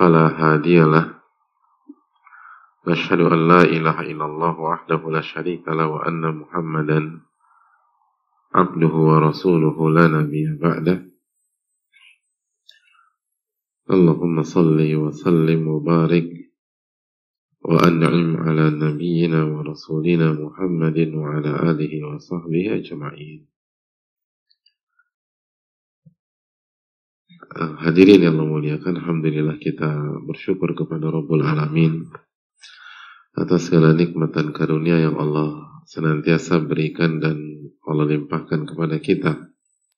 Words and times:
فلا 0.00 0.26
هادي 0.40 0.80
له. 0.80 1.20
نشهد 2.88 3.20
أن 3.20 3.48
لا 3.48 3.62
إله 3.62 4.00
إلا 4.00 4.24
الله 4.24 4.60
وحده 4.60 5.10
لا 5.10 5.20
شريك 5.20 5.68
له 5.68 5.86
وأن 5.86 6.24
محمدا 6.40 7.20
عبده 8.54 8.94
ورسوله 9.10 9.90
لا 9.90 10.06
نبي 10.08 10.56
بعده. 10.56 11.04
اللهم 13.90 14.42
صل 14.42 14.94
وسلم 14.94 15.68
وبارك 15.68 16.30
وأنعم 17.60 18.36
على 18.36 18.70
نبينا 18.70 19.44
ورسولنا 19.44 20.32
محمد 20.32 20.98
وعلى 21.14 21.50
آله 21.70 21.92
وصحبه 22.08 22.74
أجمعين. 22.74 23.49
Hadirin 27.58 28.22
yang 28.22 28.38
Allah 28.38 28.46
muliakan, 28.46 29.02
Alhamdulillah 29.02 29.58
kita 29.58 29.90
bersyukur 30.22 30.70
kepada 30.78 31.10
Rabbul 31.10 31.42
Alamin 31.42 32.06
atas 33.34 33.70
segala 33.70 33.90
nikmat 33.90 34.30
dan 34.30 34.54
karunia 34.54 35.02
yang 35.02 35.18
Allah 35.18 35.82
senantiasa 35.86 36.62
berikan 36.62 37.18
dan 37.18 37.38
Allah 37.82 38.06
limpahkan 38.06 38.70
kepada 38.70 39.02
kita. 39.02 39.50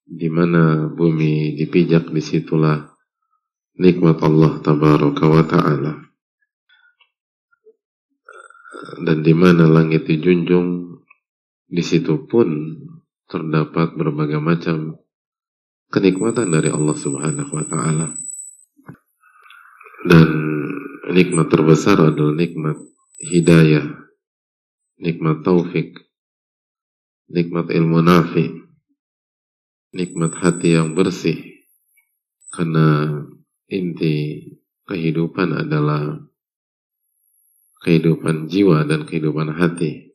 Di 0.03 0.29
mana 0.33 0.91
bumi 0.91 1.55
dipijak 1.57 2.11
di 2.11 2.21
situlah 2.25 2.89
nikmat 3.79 4.19
Allah 4.25 4.59
tabaraka 4.65 5.25
wa 5.29 5.45
ta'ala. 5.45 5.93
Dan 9.03 9.23
di 9.23 9.35
mana 9.37 9.69
langit 9.69 10.09
dijunjung 10.09 10.99
di 11.69 11.83
situ 11.85 12.29
pun 12.29 12.77
terdapat 13.31 13.97
berbagai 13.97 14.41
macam 14.43 15.02
kenikmatan 15.93 16.49
dari 16.49 16.73
Allah 16.73 16.97
Subhanahu 16.97 17.53
wa 17.53 17.65
taala. 17.69 18.07
Dan 20.03 20.29
nikmat 21.13 21.53
terbesar 21.53 22.01
adalah 22.01 22.35
nikmat 22.35 22.81
hidayah, 23.21 23.87
nikmat 24.99 25.45
taufik, 25.45 25.95
nikmat 27.29 27.71
ilmu 27.71 28.01
nafi, 28.01 28.51
nikmat 29.93 30.33
hati 30.41 30.75
yang 30.81 30.97
bersih. 30.97 31.39
Karena 32.51 33.21
inti 33.69 34.49
kehidupan 34.89 35.55
adalah 35.55 36.19
kehidupan 37.85 38.49
jiwa 38.49 38.83
dan 38.89 39.05
kehidupan 39.05 39.55
hati. 39.55 40.11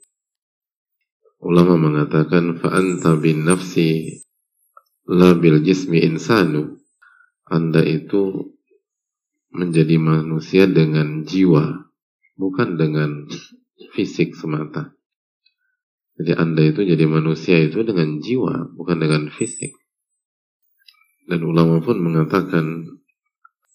Ulama 1.37 1.77
mengatakan 1.77 2.57
fa'anta 2.57 3.13
bin 3.21 3.45
nafsi 3.45 4.19
labil 5.07 5.63
jismi 5.63 6.03
insanu. 6.03 6.77
Anda 7.47 7.79
itu 7.79 8.51
menjadi 9.55 9.95
manusia 9.95 10.67
dengan 10.67 11.23
jiwa 11.23 11.87
bukan 12.35 12.75
dengan 12.75 13.31
fisik 13.95 14.35
semata. 14.35 14.91
Jadi 16.19 16.35
Anda 16.35 16.61
itu 16.67 16.83
jadi 16.83 17.07
manusia 17.07 17.55
itu 17.63 17.87
dengan 17.87 18.19
jiwa 18.19 18.75
bukan 18.75 18.97
dengan 18.99 19.23
fisik. 19.31 19.71
Dan 21.27 21.47
ulama 21.47 21.79
pun 21.79 22.03
mengatakan 22.03 22.99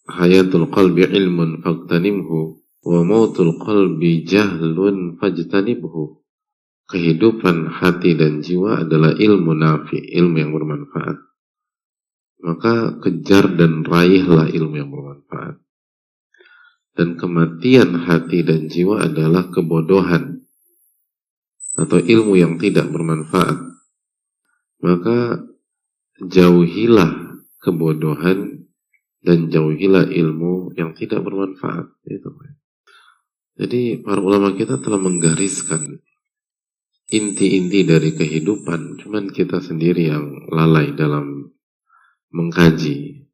hayatul 0.09 0.69
qalbi 0.69 1.09
ilmun 1.09 1.65
faqtanimhu 1.65 2.61
wa 2.83 3.01
mautul 3.07 3.57
qalbi 3.57 4.27
jahlun 4.29 5.17
fajtanibhu 5.17 6.22
kehidupan 6.93 7.73
hati 7.73 8.13
dan 8.13 8.45
jiwa 8.45 8.85
adalah 8.85 9.17
ilmu 9.17 9.57
nafi, 9.57 9.97
ilmu 9.97 10.37
yang 10.37 10.53
bermanfaat. 10.53 11.17
Maka 12.45 13.01
kejar 13.01 13.57
dan 13.57 13.81
raihlah 13.81 14.53
ilmu 14.53 14.75
yang 14.77 14.93
bermanfaat. 14.93 15.57
Dan 16.93 17.17
kematian 17.17 18.05
hati 18.05 18.45
dan 18.45 18.69
jiwa 18.69 19.09
adalah 19.09 19.49
kebodohan 19.49 20.45
atau 21.81 21.97
ilmu 21.97 22.37
yang 22.37 22.61
tidak 22.61 22.93
bermanfaat. 22.93 23.57
Maka 24.85 25.49
jauhilah 26.21 27.41
kebodohan 27.65 28.69
dan 29.25 29.49
jauhilah 29.49 30.13
ilmu 30.13 30.77
yang 30.77 30.93
tidak 30.93 31.25
bermanfaat. 31.25 31.89
Jadi 33.57 34.03
para 34.05 34.21
ulama 34.21 34.53
kita 34.53 34.83
telah 34.83 35.01
menggariskan 35.01 36.03
inti-inti 37.13 37.85
dari 37.85 38.17
kehidupan, 38.17 39.05
cuman 39.05 39.29
kita 39.29 39.61
sendiri 39.61 40.09
yang 40.09 40.49
lalai 40.49 40.97
dalam 40.97 41.53
mengkaji, 42.33 43.29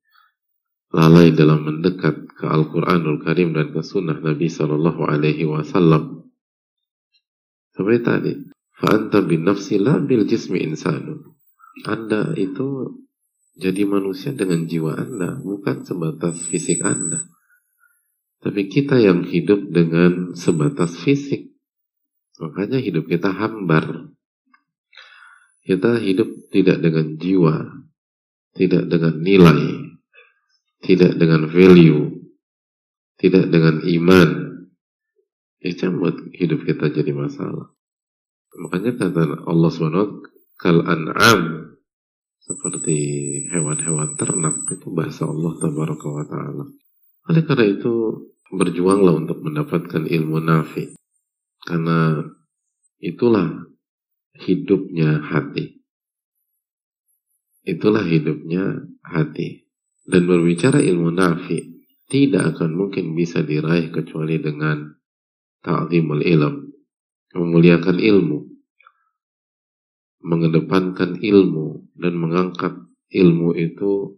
lalai 0.91 1.31
dalam 1.31 1.63
mendekat 1.63 2.27
ke 2.35 2.45
Al-Quranul 2.45 3.23
Karim 3.23 3.55
dan 3.55 3.71
ke 3.71 3.79
Sunnah 3.87 4.19
Nabi 4.19 4.51
Sallallahu 4.51 5.07
Alaihi 5.07 5.47
Wasallam. 5.47 6.27
Seperti 7.79 8.01
tadi, 8.03 8.33
fa'anta 8.83 9.23
bin 9.23 9.47
nafsi 9.47 9.79
la 9.79 10.03
bil 10.03 10.27
jismi 10.27 10.59
insanun. 10.67 11.39
Anda 11.87 12.35
itu 12.35 12.99
jadi 13.59 13.87
manusia 13.87 14.35
dengan 14.35 14.67
jiwa 14.67 14.99
Anda, 14.99 15.39
bukan 15.39 15.87
sebatas 15.87 16.47
fisik 16.51 16.83
Anda. 16.83 17.23
Tapi 18.43 18.71
kita 18.71 18.99
yang 18.99 19.27
hidup 19.27 19.71
dengan 19.71 20.35
sebatas 20.35 20.95
fisik. 20.99 21.58
Makanya 22.39 22.79
hidup 22.79 23.11
kita 23.11 23.35
hambar. 23.35 24.15
Kita 25.67 26.01
hidup 26.01 26.49
tidak 26.49 26.81
dengan 26.81 27.21
jiwa, 27.21 27.57
tidak 28.57 28.89
dengan 28.89 29.15
nilai, 29.21 29.61
tidak 30.81 31.13
dengan 31.21 31.51
value, 31.51 32.09
tidak 33.21 33.53
dengan 33.53 33.85
iman. 33.85 34.31
Itu 35.61 35.91
yang 35.91 36.01
buat 36.01 36.17
hidup 36.33 36.65
kita 36.65 36.89
jadi 36.95 37.13
masalah. 37.13 37.69
Makanya 38.57 38.97
kata 38.97 39.45
Allah 39.45 39.69
SWT, 39.69 40.03
kal 40.57 40.83
an'am 40.89 41.69
seperti 42.49 42.97
hewan-hewan 43.53 44.17
ternak 44.17 44.65
itu 44.73 44.89
bahasa 44.89 45.29
Allah 45.29 45.53
taala. 45.61 46.65
Oleh 47.29 47.43
karena 47.45 47.67
itu 47.69 47.95
berjuanglah 48.49 49.21
untuk 49.21 49.45
mendapatkan 49.45 50.09
ilmu 50.09 50.41
nafi. 50.41 50.98
Karena 51.69 52.25
itulah 52.97 53.69
hidupnya 54.41 55.21
hati. 55.21 55.85
Itulah 57.69 58.09
hidupnya 58.09 58.89
hati. 59.05 59.69
Dan 60.09 60.25
berbicara 60.25 60.81
ilmu 60.81 61.13
nafi 61.13 61.85
tidak 62.09 62.57
akan 62.57 62.73
mungkin 62.73 63.13
bisa 63.13 63.45
diraih 63.45 63.93
kecuali 63.93 64.41
dengan 64.41 64.97
ta'zimul 65.61 66.25
ilm. 66.25 66.73
Memuliakan 67.37 68.01
ilmu. 68.01 68.49
Mengedepankan 70.25 71.21
ilmu 71.21 71.93
dan 71.93 72.17
mengangkat 72.17 72.73
ilmu 73.13 73.53
itu 73.53 74.17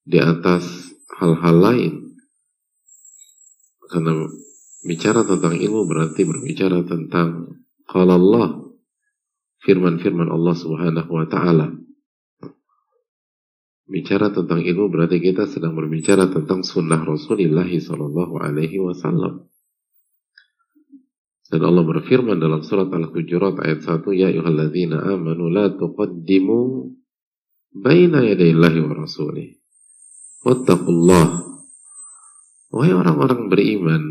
di 0.00 0.16
atas 0.16 0.96
hal-hal 1.20 1.56
lain. 1.60 1.94
Karena 3.92 4.32
Bicara 4.86 5.26
tentang 5.26 5.58
ilmu 5.58 5.82
berarti 5.90 6.22
berbicara 6.22 6.86
tentang 6.86 7.58
kalau 7.90 8.14
Allah 8.14 8.48
firman-firman 9.66 10.30
Allah 10.30 10.54
Subhanahu 10.54 11.10
wa 11.10 11.26
taala. 11.26 11.74
Bicara 13.86 14.30
tentang 14.30 14.62
ilmu 14.62 14.86
berarti 14.86 15.18
kita 15.18 15.50
sedang 15.50 15.74
berbicara 15.74 16.30
tentang 16.30 16.62
sunnah 16.62 17.02
Rasulullah 17.02 17.66
sallallahu 17.66 18.38
alaihi 18.38 18.78
wasallam. 18.78 19.50
Dan 21.46 21.62
Allah 21.62 21.86
berfirman 21.86 22.42
dalam 22.42 22.66
surat 22.66 22.90
Al-Hujurat 22.90 23.58
ayat 23.62 23.86
1, 23.86 24.02
Ya 24.18 24.34
ayuhalladzina 24.34 24.98
amanu 24.98 25.46
la 25.46 25.70
tuqaddimu 25.70 26.90
baina 27.70 28.26
yadayillahi 28.26 28.82
wa 28.82 28.94
rasulih. 28.98 29.54
Wattaqullah. 30.42 31.26
Wahai 32.74 32.92
orang-orang 32.98 33.46
beriman, 33.46 34.02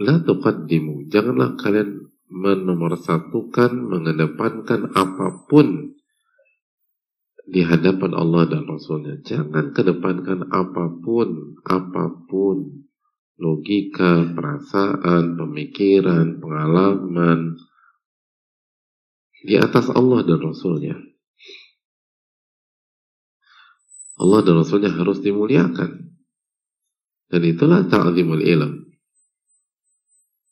La 0.00 0.16
tuqaddimu. 0.24 1.12
Janganlah 1.12 1.60
kalian 1.60 2.08
menomorsatukan, 2.32 3.76
mengedepankan 3.76 4.96
apa 4.96 5.44
pun 5.44 5.92
di 7.50 7.60
hadapan 7.66 8.14
Allah 8.14 8.46
dan 8.46 8.64
Rasulnya. 8.64 9.20
Jangan 9.20 9.74
kedepankan 9.74 10.48
apa 10.48 10.88
pun, 11.02 11.58
apa 11.66 12.04
pun. 12.30 12.86
Logika, 13.40 14.36
perasaan, 14.36 15.36
pemikiran, 15.36 16.38
pengalaman. 16.38 17.56
Di 19.40 19.56
atas 19.56 19.88
Allah 19.88 20.20
dan 20.24 20.40
Rasulnya. 20.44 20.96
Allah 24.20 24.40
dan 24.44 24.60
Rasulnya 24.60 24.92
harus 24.92 25.24
dimuliakan. 25.24 26.12
Dan 27.32 27.42
itulah 27.48 27.88
ta'zimul 27.88 28.44
ilm. 28.44 28.89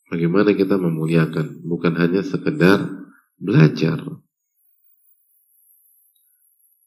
Bagaimana 0.08 0.56
kita 0.56 0.80
memuliakan, 0.80 1.68
bukan 1.68 1.92
hanya 2.00 2.24
sekedar 2.24 2.80
belajar. 3.36 4.00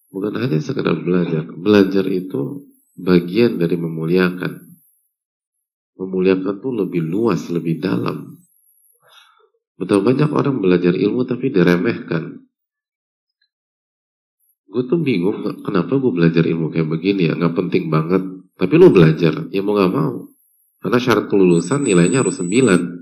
Bukan 0.10 0.34
hanya 0.42 0.58
sekedar 0.58 0.98
belajar. 1.06 1.46
Belajar 1.46 2.06
itu 2.10 2.66
bagian 2.98 3.62
dari 3.62 3.78
memuliakan. 3.78 4.74
Memuliakan 6.02 6.58
itu 6.58 6.70
lebih 6.74 7.02
luas, 7.06 7.46
lebih 7.54 7.78
dalam. 7.78 8.42
Betul 9.78 10.02
banyak 10.02 10.30
orang 10.34 10.58
belajar 10.58 10.98
ilmu 10.98 11.22
tapi 11.30 11.54
diremehkan. 11.54 12.42
Gue 14.72 14.84
tuh 14.88 14.98
bingung, 15.04 15.46
kenapa 15.62 16.00
gue 16.00 16.12
belajar 16.16 16.48
ilmu 16.48 16.72
kayak 16.72 16.90
begini 16.90 17.28
ya, 17.30 17.38
Gak 17.38 17.54
penting 17.54 17.92
banget. 17.92 18.24
Tapi 18.56 18.74
lo 18.78 18.90
belajar, 18.90 19.52
ya 19.54 19.62
mau 19.62 19.78
gak 19.78 19.94
mau. 19.94 20.32
Karena 20.82 20.98
syarat 20.98 21.26
kelulusan 21.30 21.86
nilainya 21.86 22.26
harus 22.26 22.42
9. 22.42 23.01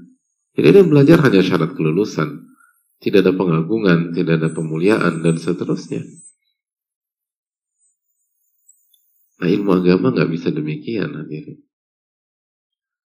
Jadi 0.60 0.76
dia 0.76 0.84
belajar 0.84 1.24
hanya 1.24 1.40
syarat 1.40 1.72
kelulusan. 1.72 2.52
Tidak 3.00 3.24
ada 3.24 3.32
pengagungan, 3.32 4.12
tidak 4.12 4.44
ada 4.44 4.52
pemuliaan, 4.52 5.24
dan 5.24 5.40
seterusnya. 5.40 6.04
Nah 9.40 9.48
ilmu 9.48 9.72
agama 9.72 10.12
nggak 10.12 10.28
bisa 10.28 10.52
demikian 10.52 11.16
hadirin. 11.16 11.64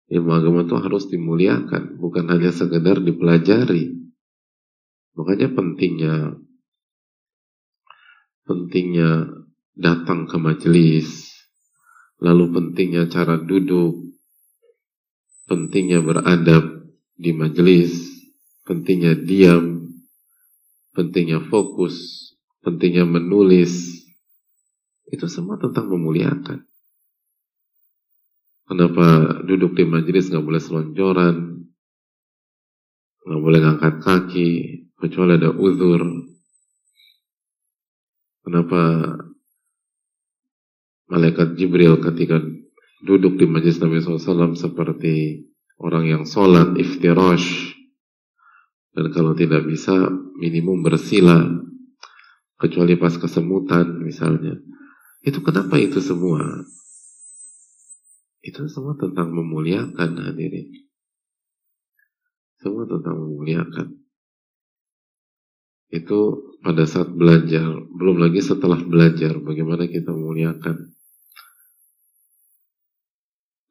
Ilmu 0.09 0.31
agama 0.33 0.65
itu 0.65 0.73
harus 0.73 1.05
dimuliakan, 1.05 2.01
bukan 2.01 2.25
hanya 2.33 2.49
sekedar 2.49 2.97
dipelajari. 2.97 3.93
Makanya 5.13 5.53
pentingnya 5.53 6.13
pentingnya 8.49 9.29
datang 9.77 10.25
ke 10.25 10.41
majelis, 10.41 11.29
lalu 12.17 12.49
pentingnya 12.57 13.05
cara 13.05 13.37
duduk, 13.37 14.01
pentingnya 15.45 16.01
beradab 16.01 16.74
di 17.15 17.31
majelis, 17.31 17.95
pentingnya 18.67 19.15
diam, 19.15 19.87
pentingnya 20.91 21.43
fokus, 21.47 21.95
pentingnya 22.63 23.07
menulis, 23.07 24.03
itu 25.07 25.25
semua 25.31 25.55
tentang 25.55 25.87
memuliakan. 25.91 26.65
Kenapa 28.65 29.39
duduk 29.45 29.77
di 29.77 29.85
majelis 29.85 30.27
nggak 30.27 30.41
boleh 30.41 30.61
selonjoran, 30.61 31.35
nggak 33.25 33.41
boleh 33.41 33.59
ngangkat 33.61 33.95
kaki, 34.01 34.49
kecuali 34.97 35.37
ada 35.37 35.53
uzur. 35.53 36.01
Kenapa 38.41 38.81
malaikat 41.09 41.57
Jibril 41.57 42.01
ketika 42.01 42.41
duduk 43.05 43.37
di 43.37 43.45
majelis 43.45 43.77
Nabi 43.77 44.01
SAW 44.01 44.57
seperti 44.57 45.45
orang 45.81 46.05
yang 46.07 46.23
sholat 46.23 46.75
iftirash 46.79 47.75
dan 48.95 49.11
kalau 49.11 49.35
tidak 49.35 49.67
bisa 49.67 50.07
minimum 50.39 50.83
bersila 50.83 51.43
kecuali 52.55 52.95
pas 52.95 53.15
kesemutan 53.19 53.99
misalnya 53.99 54.59
itu 55.25 55.41
kenapa 55.41 55.81
itu 55.81 55.97
semua? 55.97 56.37
Itu 58.45 58.69
semua 58.69 58.93
tentang 58.93 59.33
memuliakan 59.33 60.21
hadirin. 60.21 60.69
Semua 62.61 62.85
tentang 62.85 63.17
memuliakan. 63.17 64.05
Itu 65.89 66.53
pada 66.61 66.85
saat 66.85 67.09
belajar, 67.09 67.65
belum 67.97 68.21
lagi 68.21 68.37
setelah 68.37 68.77
belajar 68.85 69.33
bagaimana 69.41 69.89
kita 69.89 70.13
memuliakan. 70.13 70.93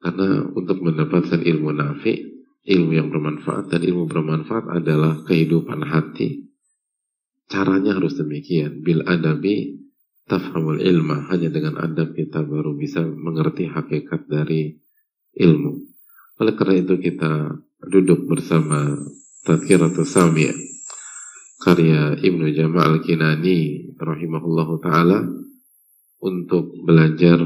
Karena 0.05 0.45
untuk 0.53 0.85
mendapatkan 0.85 1.41
ilmu 1.41 1.73
nafi, 1.73 2.13
ilmu 2.61 2.91
yang 2.93 3.09
bermanfaat 3.09 3.73
dan 3.73 3.81
ilmu 3.81 4.05
bermanfaat 4.05 4.69
adalah 4.69 5.25
kehidupan 5.25 5.81
hati. 5.81 6.45
Caranya 7.49 7.97
harus 7.97 8.13
demikian. 8.13 8.85
Bil 8.85 9.01
adabi 9.01 9.81
tafhamul 10.29 10.81
ilma 10.81 11.29
hanya 11.29 11.49
dengan 11.49 11.81
adab 11.81 12.13
kita 12.13 12.41
baru 12.45 12.73
bisa 12.77 13.05
mengerti 13.05 13.69
hakikat 13.69 14.25
dari 14.25 14.73
ilmu 15.37 15.85
oleh 16.41 16.53
karena 16.57 16.75
itu 16.81 16.95
kita 16.99 17.61
duduk 17.85 18.25
bersama 18.27 18.97
Tadkiratul 19.45 20.09
Sami 20.09 20.49
karya 21.61 22.17
Ibnu 22.17 22.49
Jama' 22.51 22.83
Al-Kinani 22.83 23.93
rahimahullahu 23.95 24.81
taala 24.81 25.23
untuk 26.19 26.73
belajar 26.83 27.39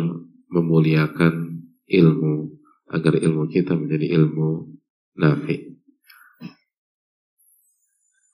memuliakan 0.50 1.49
ilmu 1.90 2.54
agar 2.90 3.18
ilmu 3.18 3.50
kita 3.50 3.74
menjadi 3.74 4.14
ilmu 4.18 4.80
nafi. 5.18 5.78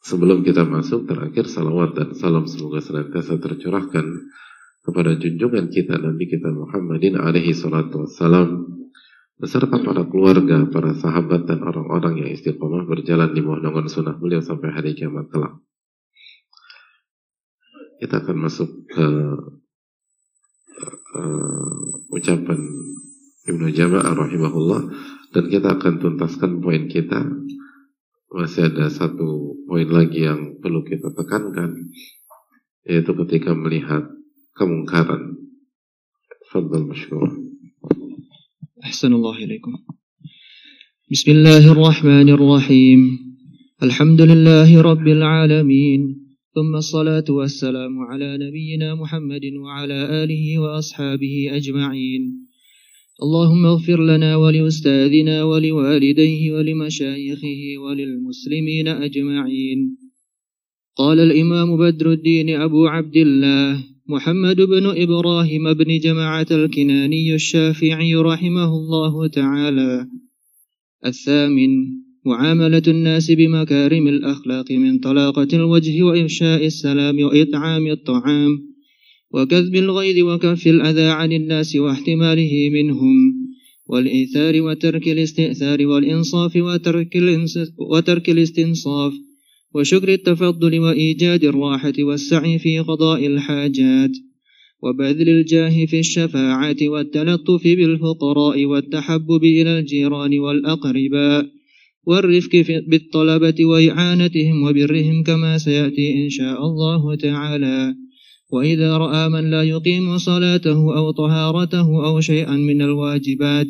Sebelum 0.06 0.46
kita 0.46 0.70
masuk 0.70 1.10
terakhir 1.10 1.50
salawat 1.50 1.98
dan 1.98 2.14
salam 2.14 2.46
semoga 2.46 2.78
senantiasa 2.78 3.42
tercurahkan 3.42 4.06
kepada 4.86 5.18
junjungan 5.18 5.74
kita 5.74 5.98
Nabi 5.98 6.30
kita 6.30 6.54
Muhammadin 6.54 7.18
alaihi 7.18 7.58
salatu 7.58 8.06
wassalam 8.06 8.70
beserta 9.42 9.82
para 9.82 10.06
keluarga, 10.08 10.64
para 10.70 10.94
sahabat 10.94 11.50
dan 11.50 11.66
orang-orang 11.66 12.24
yang 12.24 12.30
istiqomah 12.32 12.86
berjalan 12.88 13.34
di 13.36 13.42
bawah 13.42 13.60
naungan 13.60 13.90
sunnah 13.92 14.16
beliau 14.16 14.40
sampai 14.40 14.72
hari 14.72 14.96
kiamat 14.96 15.28
kelak. 15.34 15.58
Kita 18.00 18.22
akan 18.22 18.38
masuk 18.38 18.70
ke 18.92 19.08
uh, 21.18 21.88
ucapan 22.14 22.60
Ibnu 23.49 23.73
Jama'ah 23.73 24.13
rahimahullah 24.15 24.81
dan 25.33 25.45
kita 25.49 25.81
akan 25.81 25.99
tuntaskan 25.99 26.61
poin 26.61 26.87
kita 26.87 27.25
masih 28.31 28.71
ada 28.71 28.87
satu 28.87 29.59
poin 29.67 29.89
lagi 29.91 30.23
yang 30.29 30.63
perlu 30.63 30.87
kita 30.87 31.11
tekankan 31.11 31.91
yaitu 32.87 33.11
ketika 33.27 33.55
melihat 33.57 34.07
kemungkaran. 34.55 35.41
Fadal 36.51 36.87
masykur. 36.91 37.31
Ahsanullah 38.83 39.39
ilaikum. 39.39 39.79
Bismillahirrahmanirrahim. 41.07 43.01
Alhamdulillahi 43.81 44.83
rabbil 44.83 45.23
alamin. 45.23 46.03
ثم 46.51 46.75
الصلاة 46.75 47.31
والسلام 47.31 47.95
على 48.11 48.35
نبينا 48.35 48.99
محمد 48.99 49.45
وعلى 49.63 50.27
آله 50.27 50.59
وأصحابه 50.59 51.35
أجمعين 51.55 52.44
اللهم 53.24 53.66
اغفر 53.66 54.06
لنا 54.06 54.36
ولأستاذنا 54.36 55.44
ولوالديه 55.44 56.52
ولمشايخه 56.52 57.62
وللمسلمين 57.78 58.88
أجمعين. 58.88 59.98
قال 60.98 61.20
الإمام 61.20 61.78
بدر 61.78 62.12
الدين 62.12 62.50
أبو 62.50 62.88
عبد 62.88 63.18
الله 63.18 63.84
محمد 64.08 64.62
بن 64.62 64.86
إبراهيم 64.86 65.74
بن 65.74 66.00
جماعة 66.00 66.46
الكناني 66.52 67.36
الشافعي 67.36 68.16
رحمه 68.16 68.78
الله 68.78 69.28
تعالى. 69.28 70.08
الثامن 71.06 71.70
معاملة 72.26 72.84
الناس 72.88 73.32
بمكارم 73.32 74.08
الأخلاق 74.08 74.72
من 74.72 75.00
طلاقة 75.00 75.48
الوجه 75.54 76.04
وإفشاء 76.04 76.66
السلام 76.66 77.24
وإطعام 77.24 77.88
الطعام. 77.88 78.75
وكذب 79.36 79.76
الغيظ 79.76 80.18
وكف 80.20 80.68
الأذى 80.68 81.08
عن 81.20 81.32
الناس 81.32 81.76
واحتماله 81.76 82.70
منهم 82.70 83.16
والإيثار 83.88 84.62
وترك 84.62 85.08
الاستئثار 85.08 85.88
والإنصاف 85.88 86.56
وترك, 86.56 87.18
وترك 87.92 88.30
الاستنصاف 88.30 89.14
وشكر 89.76 90.14
التفضل 90.14 90.80
وإيجاد 90.80 91.44
الراحة 91.44 91.94
والسعي 92.00 92.60
في 92.60 92.80
قضاء 92.80 93.28
الحاجات 93.28 94.12
وبذل 94.84 95.30
الجاه 95.30 95.86
في 95.86 96.00
الشفاعة 96.00 96.78
والتلطف 96.82 97.64
بالفقراء 97.64 98.66
والتحبب 98.66 99.44
إلى 99.44 99.80
الجيران 99.80 100.40
والأقرباء 100.40 101.46
والرفق 102.08 102.66
بالطلبة 102.88 103.66
وإعانتهم 103.66 104.64
وبرهم 104.64 105.24
كما 105.24 105.58
سيأتي 105.58 106.24
إن 106.24 106.30
شاء 106.30 106.66
الله 106.66 107.16
تعالى. 107.16 108.05
وإذا 108.50 108.98
رأى 108.98 109.30
من 109.30 109.52
لا 109.52 109.64
يقيم 109.64 110.18
صلاته 110.18 110.98
أو 110.98 111.12
طهارته 111.12 112.06
أو 112.08 112.20
شيئا 112.22 112.56
من 112.56 112.82
الواجبات 112.82 113.68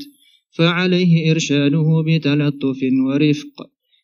فعليه 0.57 1.31
إرشاده 1.31 2.03
بتلطف 2.07 2.79
ورفق 3.07 3.55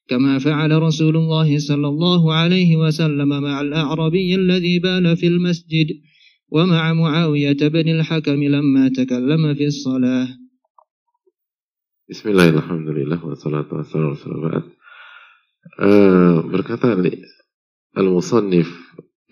كما 0.08 0.40
فعل 0.40 0.82
رسول 0.82 1.18
الله 1.18 1.60
صلى 1.60 1.88
الله 1.88 2.34
عليه 2.34 2.76
وسلم 2.76 3.30
مع 3.44 3.62
الأعربي 3.62 4.36
الذي 4.36 4.80
بال 4.80 5.18
في 5.18 5.28
المسجد 5.28 5.88
ومع 6.50 6.94
معاوية 6.94 7.58
بن 7.62 7.88
الحكم 8.00 8.44
لما 8.44 8.90
تكلم 8.90 9.54
في 9.56 9.66
الصلاة. 9.66 10.28
بسم 12.10 12.30
الله 12.30 12.50
الحمد 12.50 12.88
لله 12.88 13.26
والصلاة 13.26 13.68
والسلام 13.72 14.06
على 14.06 14.12
رسول 14.12 14.34
الله. 14.36 14.64
berkata 16.52 16.98
al-musannif 17.96 18.68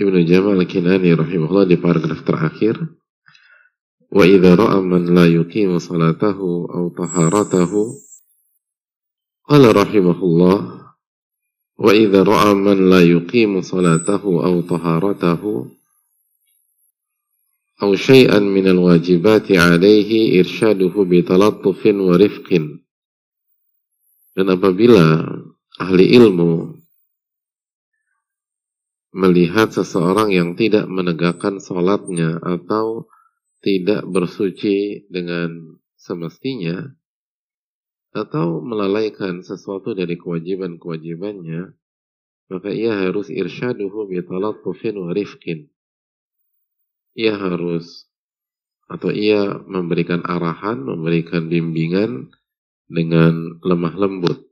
ابن 0.01 0.25
جمال 0.25 0.61
الكناني 0.61 1.13
رحمه 1.13 1.49
الله 1.49 1.65
في 1.65 1.73
لبارغراف 1.73 2.21
تراخير 2.27 2.87
وإذا 4.11 4.55
رأى 4.55 4.81
من 4.81 5.15
لا 5.15 5.25
يقيم 5.27 5.79
صلاته 5.79 6.39
أو 6.75 6.89
طهارته 6.97 7.71
قال 9.49 9.75
رحمه 9.75 10.19
الله 10.23 10.57
وإذا 11.77 12.23
رأى 12.23 12.53
من 12.53 12.89
لا 12.89 13.01
يقيم 13.01 13.61
صلاته 13.61 14.23
أو 14.23 14.61
طهارته 14.61 15.71
أو 17.83 17.95
شيئا 17.95 18.39
من 18.39 18.67
الواجبات 18.67 19.51
عليه 19.51 20.39
إرشاده 20.39 20.93
بتلطف 21.11 21.81
ورفق. 21.85 22.49
Dan 24.39 24.55
apabila 24.55 25.27
ahli 25.83 26.15
ilmu 26.15 26.78
melihat 29.09 29.73
seseorang 29.73 30.29
yang 30.29 30.53
tidak 30.53 30.85
menegakkan 30.85 31.57
sholatnya 31.57 32.37
atau 32.41 33.09
tidak 33.65 34.05
bersuci 34.05 35.09
dengan 35.09 35.81
semestinya 35.97 36.95
atau 38.13 38.61
melalaikan 38.61 39.45
sesuatu 39.45 39.93
dari 39.93 40.17
kewajiban-kewajibannya 40.17 41.73
maka 42.49 42.69
ia 42.73 42.93
harus 43.05 43.29
irsyaduhu 43.29 44.09
bitalattufin 44.09 44.97
wa 44.97 45.13
rifkin 45.13 45.69
ia 47.17 47.35
harus 47.35 48.09
atau 48.89 49.13
ia 49.13 49.61
memberikan 49.69 50.25
arahan, 50.25 50.81
memberikan 50.81 51.45
bimbingan 51.45 52.33
dengan 52.89 53.61
lemah 53.61 53.93
lembut. 53.93 54.49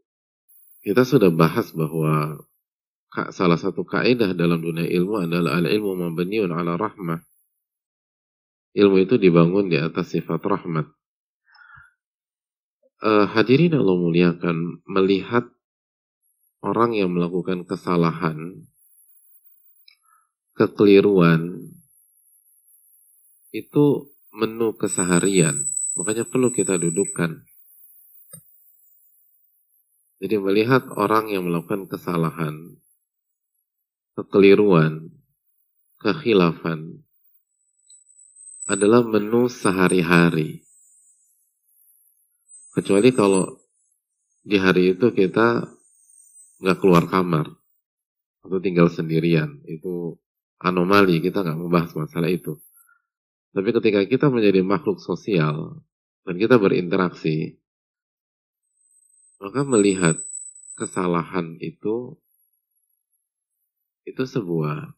Kita 0.86 1.02
sudah 1.04 1.34
bahas 1.34 1.74
bahwa 1.74 2.46
salah 3.34 3.58
satu 3.58 3.82
kaidah 3.82 4.38
dalam 4.38 4.62
dunia 4.62 4.86
ilmu 4.86 5.26
adalah 5.26 5.58
al-ilmu 5.58 5.98
mabniun 5.98 6.54
ala 6.54 6.78
rahmah. 6.78 7.20
Ilmu 8.78 8.98
itu 9.02 9.18
dibangun 9.18 9.74
di 9.74 9.82
atas 9.82 10.14
sifat 10.14 10.38
rahmat. 10.38 10.86
Uh, 13.02 13.26
hadirin 13.30 13.78
Allah 13.78 13.98
muliakan 13.98 14.82
melihat 14.86 15.46
orang 16.62 16.94
yang 16.94 17.14
melakukan 17.14 17.66
kesalahan, 17.66 18.66
kekeliruan, 20.58 21.74
itu 23.54 24.14
menu 24.34 24.78
keseharian. 24.78 25.66
Makanya 25.98 26.30
perlu 26.30 26.54
kita 26.54 26.78
dudukkan. 26.78 27.42
Jadi 30.18 30.36
melihat 30.42 30.90
orang 30.98 31.30
yang 31.30 31.46
melakukan 31.46 31.86
kesalahan, 31.86 32.82
kekeliruan, 34.18 35.14
kekhilafan 36.02 37.06
adalah 38.66 39.06
menu 39.06 39.46
sehari-hari. 39.46 40.66
Kecuali 42.74 43.14
kalau 43.14 43.62
di 44.42 44.58
hari 44.58 44.98
itu 44.98 45.14
kita 45.14 45.70
nggak 46.58 46.78
keluar 46.82 47.06
kamar 47.06 47.46
atau 48.42 48.58
tinggal 48.58 48.90
sendirian, 48.90 49.62
itu 49.70 50.18
anomali 50.58 51.22
kita 51.22 51.46
nggak 51.46 51.60
membahas 51.62 51.94
masalah 51.94 52.34
itu. 52.34 52.58
Tapi 53.54 53.70
ketika 53.70 54.02
kita 54.10 54.34
menjadi 54.34 54.66
makhluk 54.66 54.98
sosial 54.98 55.86
dan 56.26 56.36
kita 56.42 56.58
berinteraksi, 56.58 57.62
maka 59.38 59.62
melihat 59.62 60.18
kesalahan 60.74 61.62
itu 61.62 62.18
itu 64.08 64.24
sebuah 64.24 64.96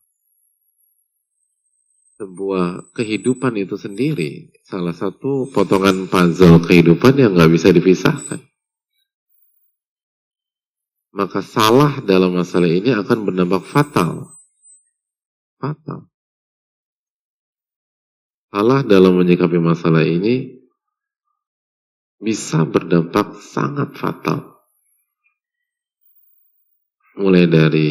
sebuah 2.19 2.93
kehidupan 2.93 3.57
itu 3.57 3.79
sendiri. 3.79 4.53
Salah 4.67 4.93
satu 4.93 5.49
potongan 5.49 6.05
puzzle 6.11 6.61
kehidupan 6.61 7.17
yang 7.17 7.31
nggak 7.33 7.49
bisa 7.49 7.73
dipisahkan. 7.73 8.43
Maka 11.09 11.41
salah 11.41 11.97
dalam 12.05 12.37
masalah 12.37 12.69
ini 12.69 12.93
akan 12.93 13.25
berdampak 13.25 13.65
fatal. 13.65 14.29
Fatal. 15.57 16.05
Salah 18.53 18.85
dalam 18.85 19.17
menyikapi 19.17 19.57
masalah 19.57 20.05
ini 20.05 20.59
bisa 22.19 22.67
berdampak 22.67 23.39
sangat 23.41 23.95
fatal. 23.95 24.59
Mulai 27.19 27.45
dari 27.47 27.89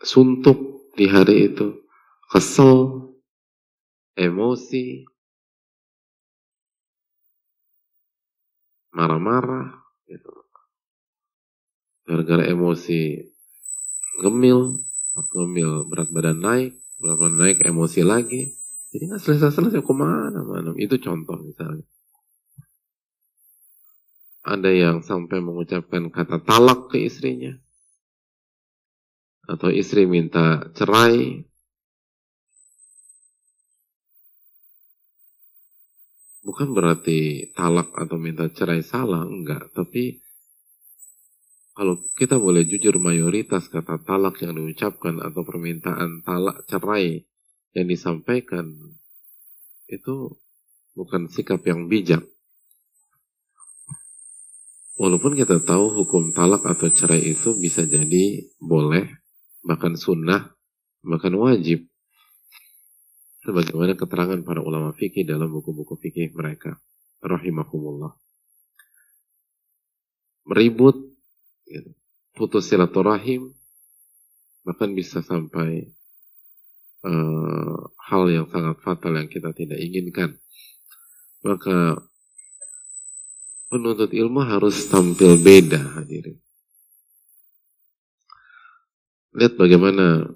suntuk 0.00 0.90
di 0.96 1.06
hari 1.06 1.52
itu, 1.52 1.84
kesel, 2.32 3.08
emosi, 4.16 5.04
marah-marah, 8.96 9.76
gitu. 10.08 10.32
Gara-gara 12.08 12.48
emosi 12.48 13.22
gemil, 14.18 14.82
pas 15.14 15.26
gemil 15.30 15.86
berat 15.86 16.08
badan 16.10 16.42
naik, 16.42 16.72
berat 16.98 17.16
badan 17.20 17.38
naik 17.38 17.58
emosi 17.62 18.00
lagi. 18.02 18.50
Jadi 18.90 19.06
nggak 19.06 19.22
selesai-selesai 19.22 19.86
ke 19.86 19.94
mana-mana. 19.94 20.74
Itu 20.74 20.98
contoh 20.98 21.38
misalnya. 21.38 21.86
Ada 24.42 24.72
yang 24.74 25.06
sampai 25.06 25.38
mengucapkan 25.38 26.10
kata 26.10 26.42
talak 26.42 26.90
ke 26.90 26.98
istrinya 26.98 27.54
atau 29.50 29.68
istri 29.74 30.06
minta 30.06 30.70
cerai, 30.78 31.42
bukan 36.46 36.70
berarti 36.70 37.50
talak 37.58 37.90
atau 37.98 38.16
minta 38.16 38.46
cerai 38.46 38.86
salah, 38.86 39.26
enggak. 39.26 39.74
Tapi 39.74 40.22
kalau 41.74 41.98
kita 42.14 42.38
boleh 42.38 42.66
jujur 42.66 42.98
mayoritas 43.02 43.66
kata 43.66 44.02
talak 44.06 44.38
yang 44.42 44.54
diucapkan 44.54 45.18
atau 45.18 45.42
permintaan 45.42 46.22
talak 46.22 46.62
cerai 46.70 47.26
yang 47.74 47.86
disampaikan 47.86 48.70
itu 49.90 50.38
bukan 50.94 51.26
sikap 51.30 51.62
yang 51.66 51.90
bijak. 51.90 52.22
Walaupun 55.00 55.32
kita 55.32 55.64
tahu 55.64 56.04
hukum 56.04 56.36
talak 56.36 56.60
atau 56.68 56.92
cerai 56.92 57.24
itu 57.32 57.56
bisa 57.56 57.88
jadi 57.88 58.44
boleh 58.60 59.19
bahkan 59.60 59.96
sunnah, 59.96 60.52
bahkan 61.04 61.32
wajib. 61.36 61.86
Sebagaimana 63.40 63.96
keterangan 63.96 64.40
para 64.44 64.60
ulama 64.60 64.92
fikih 64.92 65.24
dalam 65.24 65.48
buku-buku 65.48 65.96
fikih 65.96 66.36
mereka. 66.36 66.76
Rahimahumullah. 67.24 68.12
Meribut, 70.48 70.96
gitu. 71.68 71.92
putus 72.36 72.68
silaturahim, 72.68 73.52
bahkan 74.64 74.92
bisa 74.92 75.24
sampai 75.24 75.88
uh, 77.04 77.80
hal 77.96 78.22
yang 78.28 78.46
sangat 78.48 78.76
fatal 78.84 79.16
yang 79.16 79.28
kita 79.28 79.52
tidak 79.56 79.78
inginkan. 79.80 80.36
Maka 81.40 81.96
penuntut 83.72 84.12
ilmu 84.12 84.44
harus 84.44 84.84
tampil 84.90 85.40
beda 85.40 85.96
hadirin. 85.96 86.36
Lihat 89.30 89.54
bagaimana 89.54 90.26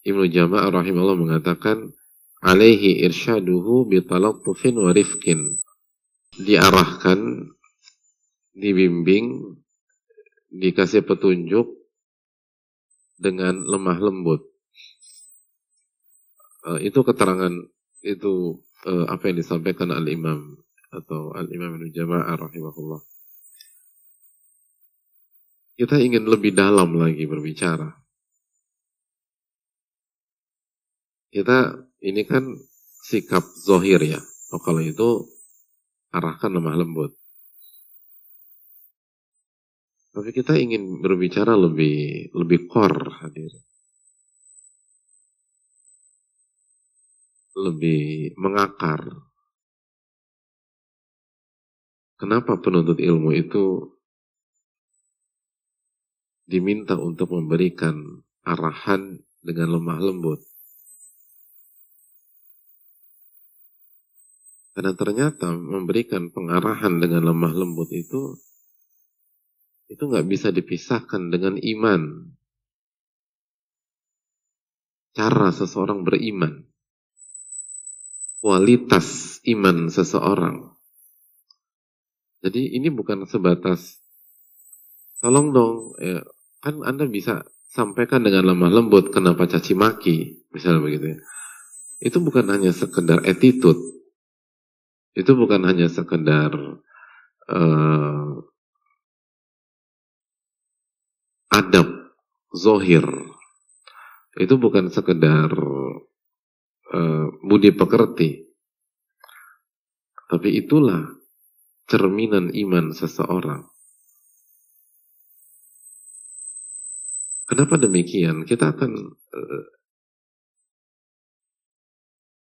Ibnu 0.00 0.24
Jama'ah 0.32 0.72
rahimahullah 0.72 1.20
mengatakan 1.20 1.92
alaihi 2.40 3.04
irsyaduhu 3.04 3.84
bitalattufin 3.92 4.80
wa 4.80 4.88
rifkin. 4.96 5.60
Diarahkan, 6.40 7.52
dibimbing, 8.56 9.56
dikasih 10.48 11.04
petunjuk 11.04 11.68
dengan 13.20 13.60
lemah 13.60 14.00
lembut. 14.00 14.48
Uh, 16.64 16.80
itu 16.80 17.04
keterangan 17.04 17.52
itu 18.00 18.64
uh, 18.88 19.04
apa 19.12 19.28
yang 19.28 19.36
disampaikan 19.40 19.92
al-imam 19.92 20.56
atau 20.88 21.36
al-imam 21.36 21.76
Ibnu 21.76 21.92
Jama'ah 21.92 22.36
rahimahullah 22.36 23.00
kita 25.78 25.96
ingin 26.00 26.24
lebih 26.26 26.54
dalam 26.54 26.96
lagi 26.96 27.24
berbicara. 27.26 27.90
Kita 31.30 31.86
ini 32.02 32.22
kan 32.26 32.58
sikap 33.06 33.44
zohir 33.62 34.02
ya. 34.02 34.20
Oh, 34.50 34.58
kalau 34.58 34.82
itu 34.82 35.30
arahkan 36.10 36.50
lemah 36.50 36.74
lembut. 36.74 37.14
Tapi 40.10 40.34
kita 40.34 40.58
ingin 40.58 40.98
berbicara 40.98 41.54
lebih 41.54 42.34
lebih 42.34 42.66
core 42.66 43.22
hadir. 43.22 43.54
lebih 47.60 48.32
mengakar. 48.38 49.04
Kenapa 52.20 52.60
penuntut 52.60 53.00
ilmu 53.00 53.32
itu 53.32 53.96
diminta 56.50 56.98
untuk 56.98 57.30
memberikan 57.30 58.26
arahan 58.42 59.22
dengan 59.38 59.78
lemah 59.78 59.98
lembut? 60.02 60.42
Karena 64.74 64.96
ternyata 64.98 65.54
memberikan 65.54 66.34
pengarahan 66.34 66.98
dengan 66.98 67.30
lemah 67.30 67.54
lembut 67.54 67.90
itu 67.94 68.38
itu 69.90 70.02
nggak 70.06 70.26
bisa 70.30 70.54
dipisahkan 70.54 71.34
dengan 71.34 71.58
iman. 71.58 72.30
Cara 75.10 75.50
seseorang 75.50 76.06
beriman, 76.06 76.70
kualitas 78.38 79.42
iman 79.50 79.90
seseorang. 79.90 80.70
Jadi 82.40 82.78
ini 82.78 82.88
bukan 82.88 83.26
sebatas 83.26 83.98
tolong 85.18 85.50
dong, 85.50 85.92
ya, 85.98 86.22
kan 86.60 86.84
Anda 86.84 87.08
bisa 87.08 87.48
sampaikan 87.72 88.20
dengan 88.20 88.52
lemah 88.52 88.68
lembut 88.68 89.08
kenapa 89.08 89.48
caci 89.48 89.72
maki, 89.72 90.48
misalnya 90.52 90.84
begitu 90.84 91.06
ya. 91.16 91.18
Itu 92.00 92.20
bukan 92.20 92.48
hanya 92.52 92.72
sekedar 92.72 93.24
attitude, 93.24 93.80
itu 95.16 95.32
bukan 95.36 95.64
hanya 95.64 95.88
sekedar 95.88 96.52
uh, 97.48 98.32
adab 101.50 101.88
zohir. 102.52 103.04
Itu 104.38 104.56
bukan 104.56 104.88
sekedar 104.88 105.50
uh, 106.94 107.26
budi 107.42 107.74
pekerti. 107.74 108.46
Tapi 110.30 110.62
itulah 110.62 111.10
cerminan 111.90 112.54
iman 112.54 112.94
seseorang 112.94 113.69
kenapa 117.50 117.74
demikian 117.82 118.46
kita 118.46 118.70
akan 118.70 119.18
uh, 119.34 119.64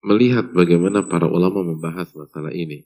melihat 0.05 0.53
bagaimana 0.53 1.05
para 1.09 1.29
ulama 1.29 1.65
membahas 1.65 2.13
masalah 2.13 2.53
ini. 2.53 2.85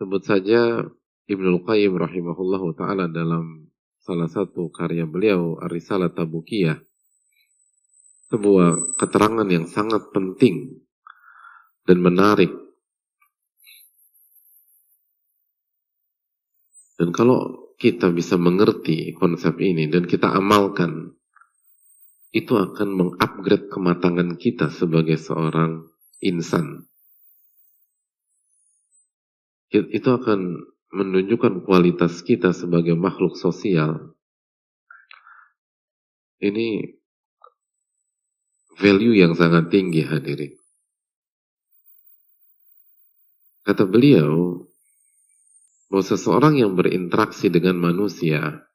Sebut 0.00 0.24
saja 0.24 0.84
Ibnu 1.24 1.64
Qayyim 1.64 1.94
rahimahullahu 1.96 2.76
taala 2.76 3.08
dalam 3.08 3.72
salah 4.04 4.28
satu 4.28 4.68
karya 4.68 5.08
beliau 5.08 5.56
Ar-Risalah 5.64 6.12
Tabukiyah 6.12 6.76
sebuah 8.28 8.98
keterangan 9.00 9.48
yang 9.48 9.64
sangat 9.64 10.12
penting 10.12 10.84
dan 11.88 12.00
menarik. 12.04 12.52
Dan 17.00 17.10
kalau 17.10 17.63
kita 17.84 18.08
bisa 18.16 18.40
mengerti 18.40 19.12
konsep 19.12 19.60
ini 19.60 19.92
dan 19.92 20.08
kita 20.08 20.32
amalkan 20.32 21.12
itu 22.32 22.56
akan 22.56 22.96
mengupgrade 22.96 23.68
kematangan 23.68 24.40
kita 24.40 24.72
sebagai 24.72 25.20
seorang 25.20 25.84
insan. 26.24 26.88
Itu 29.68 30.08
akan 30.16 30.64
menunjukkan 30.96 31.68
kualitas 31.68 32.24
kita 32.24 32.56
sebagai 32.56 32.96
makhluk 32.96 33.36
sosial. 33.36 34.16
Ini 36.40 36.88
value 38.80 39.12
yang 39.12 39.36
sangat 39.36 39.68
tinggi 39.68 40.08
hadirin. 40.08 40.56
Kata 43.60 43.84
beliau, 43.84 44.64
bahwa 45.94 46.02
seseorang 46.02 46.58
yang 46.58 46.74
berinteraksi 46.74 47.54
dengan 47.54 47.78
manusia 47.78 48.66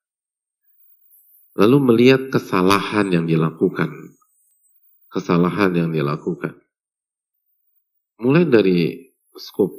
Lalu 1.59 1.77
melihat 1.91 2.31
kesalahan 2.31 3.11
yang 3.11 3.27
dilakukan. 3.27 4.15
Kesalahan 5.11 5.75
yang 5.75 5.89
dilakukan. 5.91 6.55
Mulai 8.23 8.47
dari 8.47 8.79
skop 9.35 9.75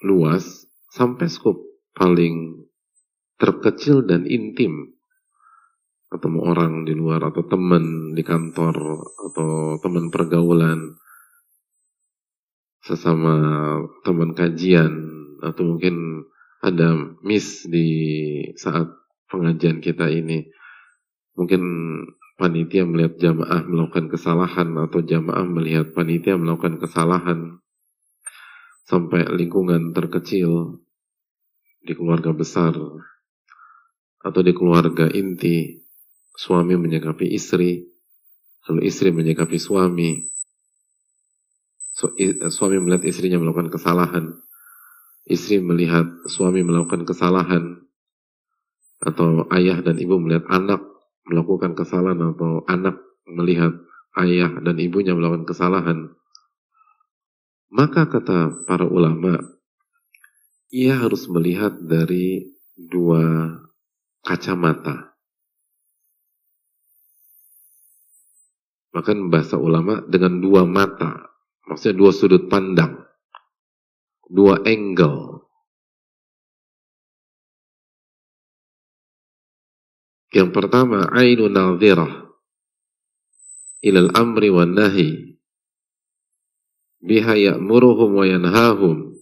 luas 0.00 0.64
sampai 0.88 1.28
skop 1.28 1.60
paling 1.92 2.64
terkecil 3.36 4.08
dan 4.08 4.24
intim. 4.24 4.96
Ketemu 6.08 6.40
orang 6.40 6.88
di 6.88 6.96
luar 6.96 7.28
atau 7.28 7.44
teman 7.44 8.16
di 8.16 8.24
kantor 8.24 9.04
atau 9.28 9.76
teman 9.84 10.08
pergaulan 10.08 10.96
sesama 12.80 13.36
teman 14.08 14.32
kajian 14.32 14.92
atau 15.44 15.68
mungkin 15.68 16.24
ada 16.64 16.96
miss 17.20 17.68
di 17.68 17.88
saat 18.56 18.88
pengajian 19.28 19.84
kita 19.84 20.08
ini. 20.08 20.48
Mungkin 21.36 21.60
panitia 22.40 22.88
melihat 22.88 23.20
jamaah 23.20 23.68
melakukan 23.68 24.08
kesalahan 24.08 24.72
atau 24.80 25.04
jamaah 25.04 25.44
melihat 25.44 25.92
panitia 25.92 26.40
melakukan 26.40 26.80
kesalahan 26.80 27.60
sampai 28.88 29.28
lingkungan 29.28 29.92
terkecil 29.92 30.80
di 31.84 31.92
keluarga 31.92 32.32
besar 32.32 32.72
atau 34.24 34.40
di 34.40 34.52
keluarga 34.56 35.04
inti 35.12 35.84
suami 36.32 36.80
menyikapi 36.80 37.28
istri. 37.28 37.92
Lalu 38.64 38.88
istri 38.88 39.12
menyikapi 39.12 39.60
suami 39.60 40.24
suami 42.48 42.76
melihat 42.80 43.04
istrinya 43.04 43.36
melakukan 43.36 43.68
kesalahan 43.68 44.43
istri 45.24 45.60
melihat 45.60 46.04
suami 46.28 46.60
melakukan 46.60 47.08
kesalahan 47.08 47.84
atau 49.04 49.44
ayah 49.52 49.80
dan 49.84 50.00
ibu 50.00 50.16
melihat 50.16 50.48
anak 50.48 50.80
melakukan 51.24 51.72
kesalahan 51.72 52.20
atau 52.20 52.64
anak 52.68 53.00
melihat 53.28 53.72
ayah 54.20 54.52
dan 54.62 54.76
ibunya 54.78 55.16
melakukan 55.16 55.48
kesalahan, 55.48 56.12
maka 57.72 58.06
kata 58.06 58.64
para 58.68 58.86
ulama, 58.86 59.40
ia 60.70 60.94
harus 61.00 61.26
melihat 61.26 61.74
dari 61.82 62.54
dua 62.76 63.50
kacamata. 64.22 65.16
Bahkan 68.94 69.26
bahasa 69.26 69.58
ulama 69.58 70.06
dengan 70.06 70.38
dua 70.38 70.62
mata, 70.62 71.34
maksudnya 71.66 71.98
dua 71.98 72.10
sudut 72.14 72.46
pandang, 72.46 73.03
dua 74.30 74.60
angle. 74.64 75.44
Yang 80.34 80.50
pertama, 80.50 81.06
ainu 81.14 81.46
nadhirah 81.46 82.24
ilal 83.84 84.10
amri 84.16 84.48
wa 84.48 84.64
nahi 84.64 85.38
biha 87.04 87.36
ya'muruhum 87.36 88.10
wa 88.16 88.24
yanhahum. 88.24 89.12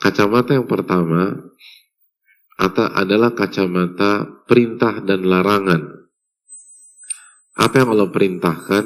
Kacamata 0.00 0.56
yang 0.56 0.68
pertama 0.68 1.36
atau 2.60 2.86
adalah 2.92 3.32
kacamata 3.32 4.44
perintah 4.44 5.00
dan 5.00 5.24
larangan. 5.24 5.80
Apa 7.56 7.84
yang 7.84 7.96
Allah 7.96 8.08
perintahkan 8.12 8.84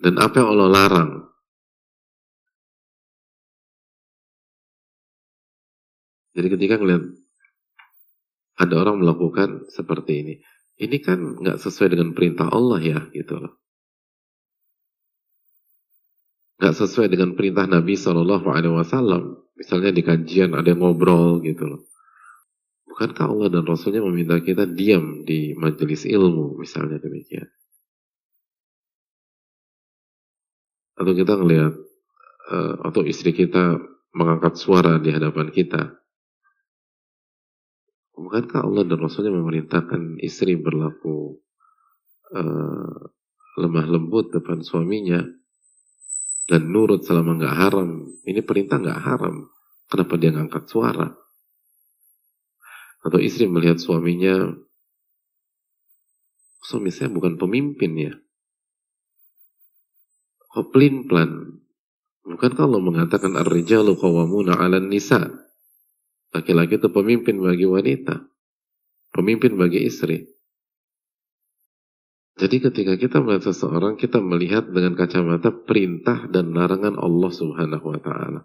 dan 0.00 0.14
apa 0.20 0.34
yang 0.40 0.48
Allah 0.52 0.68
larang. 0.68 1.10
Jadi 6.38 6.54
ketika 6.54 6.78
ngeliat 6.78 7.02
ada 8.58 8.74
orang 8.78 9.02
melakukan 9.02 9.66
seperti 9.70 10.12
ini. 10.22 10.34
Ini 10.78 11.02
kan 11.02 11.42
nggak 11.42 11.58
sesuai 11.58 11.98
dengan 11.98 12.14
perintah 12.14 12.46
Allah 12.46 12.78
ya, 12.78 13.00
gitu 13.10 13.42
loh. 13.42 13.58
Nggak 16.62 16.74
sesuai 16.78 17.10
dengan 17.10 17.34
perintah 17.34 17.66
Nabi 17.66 17.98
Shallallahu 17.98 18.46
Alaihi 18.46 18.74
Wasallam. 18.74 19.42
Misalnya 19.58 19.90
di 19.90 20.06
kajian 20.06 20.54
ada 20.54 20.70
yang 20.70 20.78
ngobrol 20.78 21.42
gitu 21.42 21.66
loh. 21.66 21.82
Bukankah 22.86 23.26
Allah 23.30 23.50
dan 23.50 23.66
Rasulnya 23.66 24.02
meminta 24.02 24.38
kita 24.38 24.66
diam 24.66 25.26
di 25.26 25.54
majelis 25.58 26.06
ilmu, 26.06 26.58
misalnya 26.58 27.02
demikian. 27.02 27.46
Atau 30.98 31.14
kita 31.14 31.38
ngelihat, 31.38 31.74
uh, 32.50 32.74
atau 32.86 33.02
istri 33.06 33.34
kita 33.34 33.78
mengangkat 34.14 34.58
suara 34.58 34.98
di 34.98 35.14
hadapan 35.14 35.54
kita, 35.54 35.97
Bukankah 38.18 38.66
Allah 38.66 38.82
dan 38.82 38.98
Rasulnya 38.98 39.30
memerintahkan 39.30 40.18
istri 40.18 40.58
berlaku 40.58 41.38
uh, 42.34 42.98
lemah 43.62 43.86
lembut 43.86 44.34
depan 44.34 44.66
suaminya 44.66 45.22
dan 46.50 46.66
nurut 46.66 47.06
selama 47.06 47.38
nggak 47.38 47.56
haram? 47.62 48.10
Ini 48.26 48.42
perintah 48.42 48.82
nggak 48.82 49.00
haram. 49.06 49.46
Kenapa 49.86 50.18
dia 50.18 50.34
ngangkat 50.34 50.66
suara? 50.66 51.14
Atau 53.06 53.22
istri 53.22 53.46
melihat 53.46 53.78
suaminya, 53.78 54.50
suami 56.58 56.90
saya 56.90 57.14
bukan 57.14 57.38
pemimpin 57.38 57.94
ya. 57.94 58.12
Kok 60.50 60.74
pelin-pelan? 60.74 61.62
Bukankah 62.26 62.66
Allah 62.66 62.82
mengatakan 62.82 63.38
ar-rijalu 63.38 63.94
qawwamuna 63.94 64.58
'alan 64.58 64.90
nisa? 64.90 65.47
Laki-laki 66.32 66.76
itu 66.76 66.88
pemimpin 66.92 67.40
bagi 67.40 67.64
wanita, 67.64 68.20
pemimpin 69.16 69.56
bagi 69.56 69.88
istri. 69.88 70.28
Jadi 72.38 72.62
ketika 72.62 72.94
kita 72.94 73.18
melihat 73.18 73.50
seseorang, 73.50 73.98
kita 73.98 74.22
melihat 74.22 74.70
dengan 74.70 74.94
kacamata 74.94 75.50
perintah 75.50 76.30
dan 76.30 76.54
larangan 76.54 76.94
Allah 76.94 77.32
Subhanahu 77.34 77.86
wa 77.90 77.98
taala. 77.98 78.40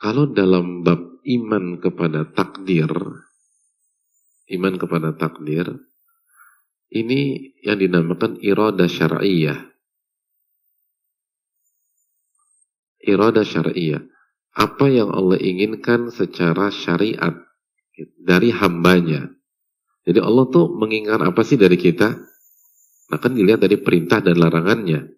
Kalau 0.00 0.26
dalam 0.32 0.82
bab 0.82 1.20
iman 1.22 1.78
kepada 1.78 2.26
takdir, 2.32 2.90
iman 4.50 4.74
kepada 4.80 5.14
takdir, 5.14 5.68
ini 6.92 7.52
yang 7.64 7.80
dinamakan 7.80 8.36
irada 8.44 8.84
syar'iyah. 8.84 9.71
Irada 13.02 13.42
syar'iyah. 13.42 14.02
Apa 14.52 14.86
yang 14.86 15.10
Allah 15.10 15.40
inginkan 15.40 16.12
secara 16.12 16.70
syariat 16.70 17.34
dari 18.20 18.54
hambanya. 18.54 19.32
Jadi 20.06 20.18
Allah 20.18 20.44
tuh 20.50 20.70
menginginkan 20.72 21.22
apa 21.26 21.42
sih 21.42 21.58
dari 21.58 21.78
kita? 21.78 22.14
Nah 23.10 23.18
kan 23.18 23.34
dilihat 23.34 23.60
dari 23.60 23.78
perintah 23.80 24.22
dan 24.22 24.38
larangannya. 24.38 25.12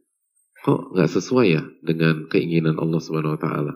Kok 0.65 0.97
nggak 0.97 1.11
sesuai 1.13 1.47
ya 1.47 1.63
dengan 1.85 2.27
keinginan 2.31 2.81
Allah 2.81 3.01
Subhanahu 3.03 3.37
Wa 3.37 3.43
Taala? 3.43 3.75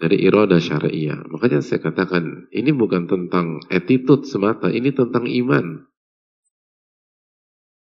dari 0.00 0.16
iroda 0.24 0.56
syariah. 0.56 1.20
Makanya 1.28 1.60
saya 1.60 1.84
katakan, 1.84 2.48
ini 2.56 2.72
bukan 2.72 3.04
tentang 3.04 3.60
attitude 3.68 4.24
semata, 4.24 4.72
ini 4.72 4.96
tentang 4.96 5.28
iman. 5.28 5.84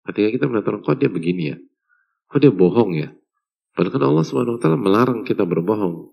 Ketika 0.09 0.29
kita 0.41 0.45
melihat 0.49 0.81
kok 0.81 0.97
dia 0.97 1.13
begini 1.13 1.53
ya? 1.53 1.57
Kok 2.29 2.39
dia 2.41 2.53
bohong 2.53 2.93
ya? 2.93 3.09
Padahal 3.73 3.93
kan 3.95 4.05
Allah 4.05 4.25
SWT 4.27 4.67
melarang 4.77 5.21
kita 5.25 5.49
berbohong. 5.49 6.13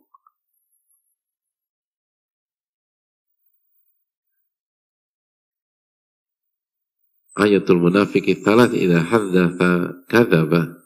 Ayatul 7.35 7.83
munafik 7.83 8.31
talat 8.47 8.71
idha 8.71 9.03
haddatha 9.03 10.01
kadhaba. 10.07 10.79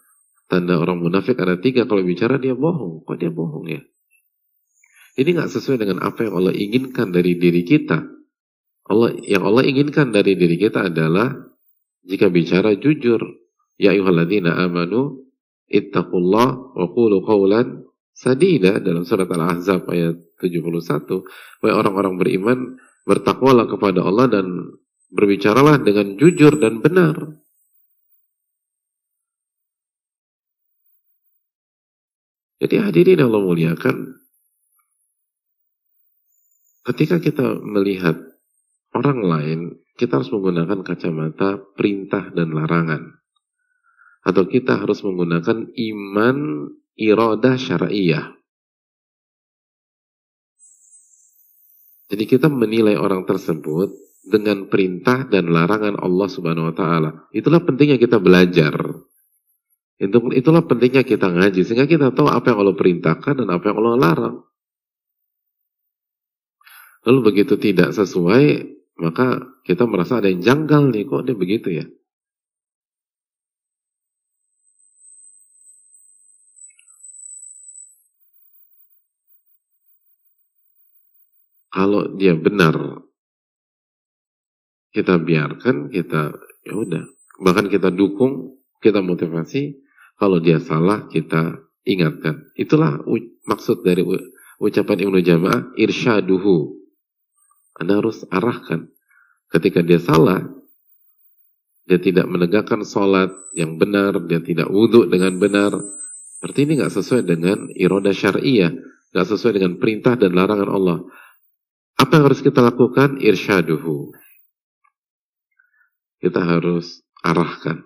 Tanda 0.49 0.81
orang 0.81 0.97
munafik 0.97 1.37
ada 1.37 1.61
tiga, 1.61 1.85
kalau 1.85 2.01
bicara 2.01 2.41
dia 2.41 2.57
bohong. 2.57 3.05
Kok 3.05 3.17
dia 3.21 3.29
bohong 3.29 3.69
ya? 3.69 3.85
Ini 5.13 5.29
nggak 5.35 5.51
sesuai 5.51 5.77
dengan 5.77 6.01
apa 6.01 6.25
yang 6.25 6.41
Allah 6.41 6.55
inginkan 6.57 7.13
dari 7.13 7.37
diri 7.37 7.61
kita. 7.61 8.01
Allah 8.89 9.13
yang 9.21 9.45
Allah 9.45 9.61
inginkan 9.67 10.09
dari 10.09 10.33
diri 10.33 10.57
kita 10.57 10.89
adalah 10.89 11.37
jika 12.01 12.33
bicara 12.33 12.73
jujur. 12.73 13.21
Ya 13.79 13.95
ayyuhalladzina 13.95 14.59
amanu 14.59 15.23
ittaqullah 15.71 16.75
wa 16.75 16.85
qulu 16.91 17.23
qawlan 17.23 17.87
sadida 18.11 18.83
dalam 18.83 19.07
surat 19.07 19.31
Al-Ahzab 19.31 19.87
ayat 19.87 20.19
71. 20.43 21.07
Wahai 21.63 21.73
orang-orang 21.73 22.19
beriman, 22.19 22.59
bertakwalah 23.07 23.71
kepada 23.71 24.03
Allah 24.03 24.27
dan 24.27 24.75
berbicaralah 25.15 25.79
dengan 25.79 26.19
jujur 26.19 26.59
dan 26.59 26.83
benar. 26.83 27.39
Jadi 32.59 32.75
hadirin 32.75 33.23
Allah 33.23 33.39
muliakan, 33.39 34.19
Ketika 36.89 37.21
kita 37.21 37.61
melihat 37.61 38.17
orang 38.97 39.21
lain, 39.21 39.59
kita 39.93 40.17
harus 40.17 40.33
menggunakan 40.33 40.81
kacamata 40.81 41.61
perintah 41.77 42.33
dan 42.33 42.49
larangan. 42.49 43.18
Atau 44.23 44.47
kita 44.51 44.79
harus 44.83 44.99
menggunakan 45.01 45.71
iman 45.71 46.37
iradah 46.99 47.55
syariah. 47.55 48.35
Jadi 52.09 52.23
kita 52.25 52.49
menilai 52.49 52.97
orang 52.97 53.23
tersebut 53.23 53.93
dengan 54.25 54.67
perintah 54.67 55.29
dan 55.29 55.53
larangan 55.53 55.95
Allah 56.01 56.27
Subhanahu 56.27 56.73
wa 56.73 56.75
taala. 56.75 57.09
Itulah 57.31 57.61
pentingnya 57.63 58.01
kita 58.01 58.17
belajar. 58.17 58.73
Itu 59.99 60.31
itulah 60.31 60.63
pentingnya 60.65 61.05
kita 61.05 61.27
ngaji 61.29 61.61
sehingga 61.67 61.85
kita 61.85 62.15
tahu 62.15 62.27
apa 62.31 62.55
yang 62.55 62.59
Allah 62.65 62.75
perintahkan 62.75 63.33
dan 63.45 63.47
apa 63.51 63.63
yang 63.69 63.77
Allah 63.83 63.95
larang. 63.99 64.35
Lalu 67.07 67.19
begitu 67.31 67.55
tidak 67.55 67.95
sesuai, 67.95 68.67
maka 68.99 69.39
kita 69.63 69.87
merasa 69.87 70.19
ada 70.19 70.27
yang 70.27 70.43
janggal 70.43 70.91
nih, 70.91 71.07
kok 71.07 71.23
dia 71.23 71.35
begitu 71.35 71.67
ya? 71.71 71.85
Kalau 81.69 82.17
dia 82.17 82.33
benar, 82.33 83.05
kita 84.89 85.21
biarkan, 85.21 85.93
kita 85.93 86.33
ya 86.65 86.73
udah, 86.73 87.05
bahkan 87.41 87.69
kita 87.69 87.93
dukung, 87.93 88.57
kita 88.81 89.05
motivasi. 89.05 89.77
Kalau 90.19 90.43
dia 90.43 90.59
salah, 90.59 91.07
kita 91.07 91.63
ingatkan. 91.87 92.51
Itulah 92.59 92.99
maksud 93.47 93.87
dari 93.87 94.03
ucapan 94.59 94.97
Ibnu 95.07 95.19
Jamaah 95.23 95.71
irsyaduhu 95.79 96.79
anda 97.79 98.03
harus 98.03 98.27
arahkan. 98.27 98.91
Ketika 99.49 99.79
dia 99.81 99.97
salah, 99.97 100.43
dia 101.87 101.97
tidak 101.97 102.27
menegakkan 102.27 102.83
sholat 102.83 103.31
yang 103.55 103.79
benar, 103.79 104.19
dia 104.27 104.43
tidak 104.43 104.69
wudhu 104.69 105.07
dengan 105.09 105.39
benar. 105.39 105.73
Berarti 106.43 106.67
ini 106.67 106.83
nggak 106.83 106.93
sesuai 106.93 107.23
dengan 107.25 107.71
iroda 107.73 108.11
syariah, 108.13 108.75
nggak 109.15 109.25
sesuai 109.25 109.57
dengan 109.57 109.73
perintah 109.79 110.19
dan 110.19 110.35
larangan 110.35 110.69
Allah. 110.69 110.97
Apa 112.09 112.17
yang 112.17 112.25
harus 112.25 112.41
kita 112.41 112.65
lakukan? 112.65 113.21
Irsyaduhu. 113.21 114.09
Kita 116.17 116.41
harus 116.41 117.05
arahkan. 117.21 117.85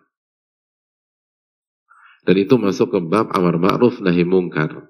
Dan 2.24 2.36
itu 2.40 2.56
masuk 2.56 2.96
ke 2.96 3.00
bab 3.04 3.36
amar 3.36 3.60
ma'ruf 3.60 4.00
nahi 4.00 4.24
mungkar. 4.24 4.88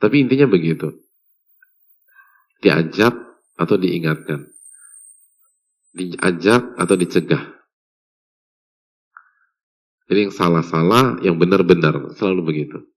Tapi 0.00 0.24
intinya 0.24 0.48
begitu. 0.48 0.88
Diajak 2.64 3.12
atau 3.60 3.76
diingatkan. 3.76 4.48
Diajak 5.92 6.80
atau 6.80 6.96
dicegah. 6.96 7.44
Jadi 10.08 10.32
yang 10.32 10.32
salah-salah, 10.32 11.20
yang 11.20 11.36
benar-benar, 11.36 12.16
selalu 12.16 12.40
begitu. 12.40 12.88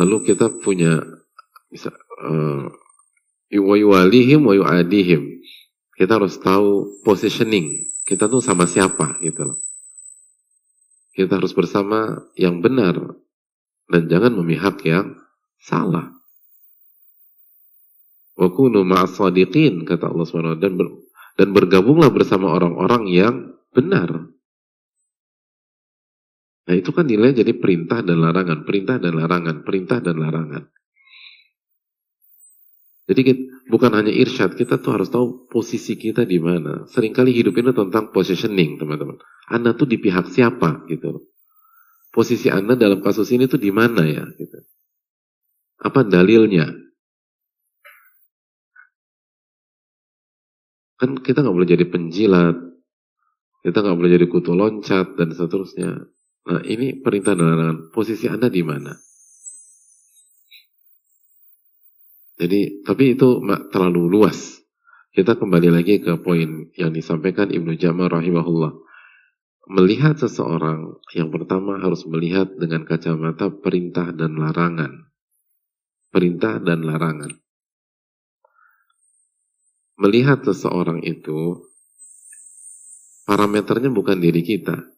Lalu 0.00 0.32
kita 0.32 0.48
punya 0.48 0.96
bisa 1.68 1.92
uh. 2.24 2.72
Kita 6.00 6.12
harus 6.16 6.34
tahu 6.38 7.02
positioning. 7.04 7.66
Kita 8.06 8.30
tuh 8.30 8.40
sama 8.40 8.64
siapa 8.64 9.18
gitu 9.20 9.52
loh. 9.52 9.58
Kita 11.10 11.36
harus 11.36 11.52
bersama 11.52 12.30
yang 12.38 12.62
benar 12.62 12.96
dan 13.90 14.06
jangan 14.06 14.32
memihak 14.38 14.80
yang 14.86 15.18
salah. 15.58 16.14
Wa 18.38 18.48
kunu 18.54 18.86
ma'as-sadiqin 18.86 19.84
kata 19.84 20.08
Allah 20.08 20.24
SWT 20.24 20.62
dan 20.62 20.78
ber, 20.78 20.88
dan 21.36 21.48
bergabunglah 21.52 22.08
bersama 22.08 22.54
orang-orang 22.54 23.10
yang 23.10 23.34
benar. 23.74 24.30
Nah 26.70 26.78
itu 26.78 26.94
kan 26.94 27.02
nilai 27.02 27.34
jadi 27.34 27.50
perintah 27.58 27.98
dan 27.98 28.22
larangan, 28.22 28.62
perintah 28.62 29.02
dan 29.02 29.18
larangan, 29.18 29.66
perintah 29.66 29.98
dan 29.98 30.22
larangan. 30.22 30.70
Jadi 33.10 33.20
kita, 33.26 33.42
bukan 33.66 33.90
hanya 33.90 34.14
irsyad, 34.14 34.54
kita 34.54 34.78
tuh 34.78 34.94
harus 34.94 35.10
tahu 35.10 35.50
posisi 35.50 35.98
kita 35.98 36.22
di 36.22 36.38
mana. 36.38 36.86
Seringkali 36.86 37.34
hidup 37.34 37.58
ini 37.58 37.74
tentang 37.74 38.14
positioning, 38.14 38.78
teman-teman. 38.78 39.18
Anda 39.50 39.74
tuh 39.74 39.90
di 39.90 39.98
pihak 39.98 40.30
siapa 40.30 40.86
gitu. 40.86 41.26
Posisi 42.14 42.46
Anda 42.46 42.78
dalam 42.78 43.02
kasus 43.02 43.34
ini 43.34 43.50
tuh 43.50 43.58
di 43.58 43.74
mana 43.74 44.06
ya 44.06 44.30
gitu. 44.38 44.62
Apa 45.82 46.06
dalilnya? 46.06 46.70
Kan 51.02 51.18
kita 51.18 51.42
nggak 51.42 51.56
boleh 51.58 51.66
jadi 51.66 51.82
penjilat, 51.90 52.54
kita 53.66 53.78
nggak 53.82 53.98
boleh 53.98 54.10
jadi 54.14 54.26
kutu 54.30 54.54
loncat 54.54 55.18
dan 55.18 55.34
seterusnya. 55.34 56.19
Nah 56.50 56.66
ini 56.66 56.98
perintah 56.98 57.38
dan 57.38 57.46
larangan. 57.46 57.78
Posisi 57.94 58.26
Anda 58.26 58.50
di 58.50 58.66
mana? 58.66 58.90
Jadi, 62.40 62.82
tapi 62.82 63.14
itu 63.14 63.38
terlalu 63.70 64.10
luas. 64.10 64.58
Kita 65.14 65.38
kembali 65.38 65.70
lagi 65.70 66.02
ke 66.02 66.18
poin 66.18 66.72
yang 66.74 66.90
disampaikan 66.90 67.52
Ibnu 67.52 67.76
Jamal 67.78 68.10
rahimahullah. 68.10 68.72
Melihat 69.70 70.18
seseorang, 70.18 70.98
yang 71.14 71.30
pertama 71.30 71.78
harus 71.78 72.02
melihat 72.10 72.50
dengan 72.58 72.82
kacamata 72.82 73.54
perintah 73.54 74.10
dan 74.10 74.34
larangan. 74.34 75.06
perintah 76.10 76.58
dan 76.58 76.82
larangan. 76.82 77.38
Melihat 79.94 80.42
seseorang 80.42 81.06
itu, 81.06 81.70
parameternya 83.30 83.94
bukan 83.94 84.18
diri 84.18 84.42
kita, 84.42 84.90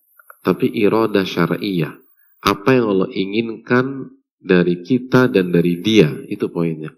tapi 0.43 0.69
iroda 0.75 1.23
syariah. 1.23 1.95
Apa 2.43 2.75
yang 2.75 2.91
Allah 2.91 3.11
inginkan 3.15 4.11
dari 4.43 4.83
kita 4.83 5.31
dan 5.31 5.55
dari 5.55 5.79
dia, 5.79 6.11
itu 6.27 6.51
poinnya. 6.51 6.91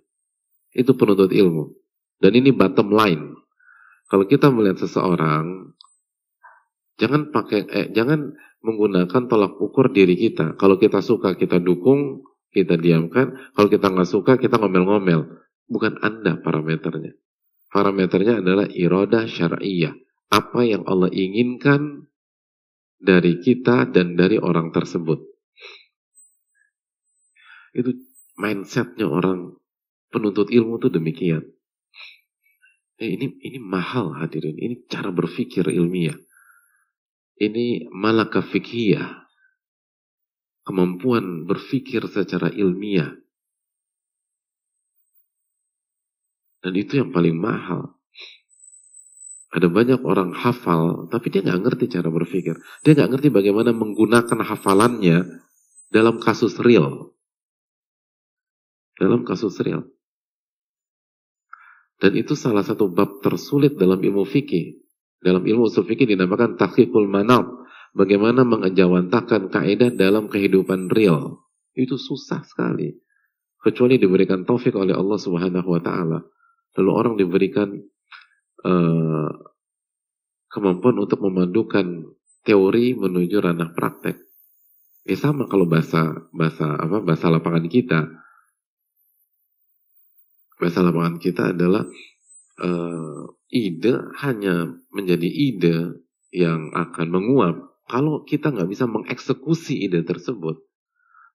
Itu 0.73 0.97
penuntut 0.97 1.31
ilmu. 1.31 1.77
Dan 2.17 2.33
ini 2.41 2.51
bottom 2.57 2.89
line. 2.97 3.37
Kalau 4.09 4.25
kita 4.25 4.49
melihat 4.49 4.81
seseorang, 4.81 5.77
jangan 6.97 7.29
pakai, 7.29 7.61
eh, 7.69 7.87
jangan 7.93 8.33
menggunakan 8.65 9.29
tolak 9.29 9.61
ukur 9.61 9.93
diri 9.93 10.17
kita. 10.17 10.57
Kalau 10.57 10.81
kita 10.81 11.05
suka, 11.05 11.37
kita 11.37 11.61
dukung, 11.61 12.25
kita 12.49 12.81
diamkan. 12.81 13.37
Kalau 13.53 13.69
kita 13.69 13.93
nggak 13.93 14.09
suka, 14.09 14.41
kita 14.41 14.57
ngomel-ngomel. 14.57 15.29
Bukan 15.69 16.01
Anda 16.01 16.41
parameternya. 16.41 17.13
Parameternya 17.69 18.41
adalah 18.41 18.65
iroda 18.73 19.29
syariah. 19.29 19.93
Apa 20.33 20.65
yang 20.65 20.89
Allah 20.89 21.13
inginkan 21.13 22.09
dari 23.05 23.39
kita 23.39 23.85
dan 23.93 24.17
dari 24.17 24.41
orang 24.41 24.73
tersebut. 24.73 25.21
Itu 27.77 27.93
mindsetnya 28.41 29.07
orang 29.07 29.55
penuntut 30.09 30.49
ilmu 30.49 30.81
itu 30.81 30.89
demikian. 30.89 31.45
Eh, 32.99 33.11
ini 33.19 33.35
ini 33.43 33.59
mahal 33.61 34.15
hadirin. 34.17 34.55
Ini 34.55 34.87
cara 34.87 35.11
berpikir 35.11 35.67
ilmiah. 35.69 36.17
Ini 37.35 37.91
malaka 37.91 38.41
fikhiyah 38.41 39.27
kemampuan 40.65 41.45
berpikir 41.45 42.07
secara 42.09 42.49
ilmiah. 42.55 43.13
Dan 46.65 46.73
itu 46.81 46.97
yang 46.97 47.13
paling 47.13 47.37
mahal. 47.37 47.94
Ada 49.55 49.71
banyak 49.71 50.03
orang 50.03 50.35
hafal, 50.35 51.07
tapi 51.15 51.31
dia 51.31 51.47
nggak 51.47 51.63
ngerti 51.63 51.87
cara 51.87 52.11
berpikir. 52.11 52.59
Dia 52.83 52.93
nggak 52.99 53.11
ngerti 53.15 53.29
bagaimana 53.31 53.71
menggunakan 53.71 54.43
hafalannya 54.43 55.47
dalam 55.95 56.19
kasus 56.19 56.59
real. 56.59 57.15
Dalam 58.99 59.23
kasus 59.23 59.55
real. 59.63 59.87
Dan 62.03 62.19
itu 62.19 62.35
salah 62.35 62.67
satu 62.67 62.91
bab 62.91 63.23
tersulit 63.23 63.79
dalam 63.79 64.03
ilmu 64.03 64.27
fikih. 64.27 64.83
Dalam 65.23 65.47
ilmu 65.47 65.71
usul 65.71 65.87
fikih 65.87 66.11
dinamakan 66.11 66.59
tahqiqul 66.59 67.07
manab 67.07 67.47
bagaimana 67.95 68.43
mengejawantahkan 68.43 69.55
kaidah 69.55 69.95
dalam 69.95 70.27
kehidupan 70.27 70.91
real. 70.91 71.47
Itu 71.79 71.95
susah 71.95 72.43
sekali. 72.43 72.99
Kecuali 73.63 73.97
diberikan 73.97 74.43
taufik 74.45 74.75
oleh 74.75 74.93
Allah 74.93 75.17
Subhanahu 75.17 75.69
wa 75.71 75.81
taala. 75.81 76.27
Lalu 76.75 76.91
orang 76.91 77.15
diberikan 77.17 77.73
uh, 78.65 79.29
kemampuan 80.51 80.97
untuk 80.99 81.21
memadukan 81.21 82.17
teori 82.43 82.97
menuju 82.97 83.37
ranah 83.45 83.71
praktek. 83.77 84.19
Ya 85.05 85.17
sama 85.21 85.45
kalau 85.47 85.69
bahasa 85.69 86.29
bahasa 86.33 86.81
apa 86.81 87.05
bahasa 87.05 87.29
lapangan 87.29 87.69
kita. 87.69 88.01
Bahasa 90.57 90.81
lapangan 90.81 91.21
kita 91.21 91.53
adalah 91.53 91.85
uh, 92.65 93.23
ide 93.53 93.93
hanya 94.25 94.73
menjadi 94.91 95.29
ide 95.29 95.77
yang 96.33 96.73
akan 96.73 97.13
menguap 97.13 97.75
kalau 97.85 98.25
kita 98.25 98.49
nggak 98.49 98.69
bisa 98.69 98.89
mengeksekusi 98.89 99.85
ide 99.85 100.01
tersebut, 100.09 100.57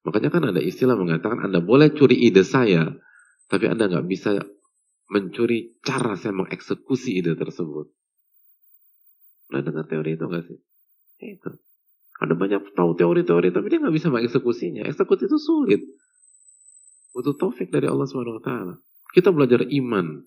makanya 0.02 0.30
kan 0.34 0.44
ada 0.50 0.62
istilah 0.62 0.98
mengatakan 0.98 1.46
Anda 1.46 1.62
boleh 1.62 1.94
curi 1.94 2.18
ide 2.18 2.42
saya, 2.42 2.90
tapi 3.48 3.70
Anda 3.70 3.86
nggak 3.86 4.08
bisa 4.10 4.42
mencuri 5.10 5.76
cara 5.82 6.14
saya 6.16 6.32
mengeksekusi 6.38 7.18
ide 7.18 7.34
tersebut. 7.34 7.90
Nah 9.50 9.66
dengar 9.66 9.90
teori 9.90 10.14
itu 10.14 10.26
nggak 10.30 10.46
sih? 10.46 10.60
Itu. 11.20 11.52
Ada 12.20 12.36
banyak 12.36 12.76
tahu 12.76 13.00
teori-teori, 13.00 13.50
tapi 13.50 13.72
dia 13.72 13.80
nggak 13.80 13.96
bisa 13.96 14.12
mengeksekusinya. 14.12 14.86
Eksekusi 14.86 15.26
itu 15.26 15.40
sulit. 15.40 15.82
Butuh 17.16 17.34
taufik 17.36 17.72
dari 17.74 17.90
Allah 17.90 18.06
Taala. 18.44 18.76
Kita 19.10 19.34
belajar 19.34 19.66
iman 19.66 20.22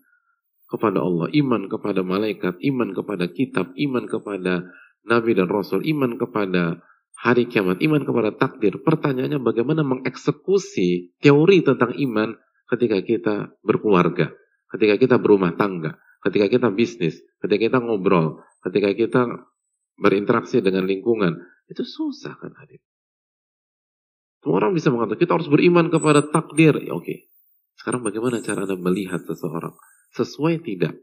kepada 0.67 1.05
Allah, 1.05 1.29
iman 1.31 1.69
kepada 1.69 2.01
malaikat, 2.01 2.59
iman 2.59 2.97
kepada 2.97 3.29
kitab, 3.29 3.71
iman 3.77 4.05
kepada 4.09 4.73
Nabi 5.05 5.37
dan 5.37 5.53
Rasul, 5.53 5.85
iman 5.85 6.17
kepada 6.17 6.81
hari 7.13 7.47
kiamat, 7.47 7.79
iman 7.85 8.03
kepada 8.03 8.35
takdir. 8.35 8.81
Pertanyaannya 8.81 9.39
bagaimana 9.39 9.85
mengeksekusi 9.85 11.15
teori 11.21 11.63
tentang 11.63 11.95
iman 11.95 12.35
ketika 12.73 12.99
kita 13.05 13.35
berkeluarga, 13.61 14.33
ketika 14.73 14.97
kita 14.97 15.17
berumah 15.21 15.55
tangga, 15.55 16.01
ketika 16.25 16.49
kita 16.49 16.69
bisnis, 16.73 17.21
ketika 17.45 17.71
kita 17.71 17.79
ngobrol, 17.79 18.41
ketika 18.65 18.91
kita 18.97 19.21
berinteraksi 20.01 20.65
dengan 20.65 20.89
lingkungan. 20.89 21.39
Itu 21.69 21.87
susah 21.87 22.37
kan 22.37 22.53
hadir. 22.59 22.81
Semua 24.43 24.59
orang 24.59 24.75
bisa 24.75 24.91
mengatakan 24.91 25.23
kita 25.23 25.33
harus 25.39 25.49
beriman 25.49 25.87
kepada 25.89 26.27
takdir. 26.27 26.75
Ya, 26.83 26.93
Oke. 26.99 27.07
Okay. 27.07 27.19
Sekarang 27.79 28.03
bagaimana 28.03 28.43
cara 28.43 28.67
Anda 28.67 28.77
melihat 28.77 29.23
seseorang? 29.25 29.73
Sesuai 30.13 30.61
tidak 30.67 30.99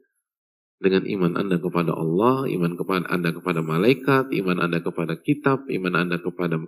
dengan 0.80 1.08
iman 1.08 1.34
Anda 1.40 1.58
kepada 1.58 1.96
Allah, 1.96 2.46
iman 2.48 2.76
kepada 2.76 3.08
Anda 3.10 3.32
kepada 3.32 3.64
malaikat, 3.64 4.32
iman 4.32 4.58
Anda 4.64 4.84
kepada 4.84 5.18
kitab, 5.20 5.66
iman 5.72 5.94
Anda 5.96 6.20
kepada 6.20 6.60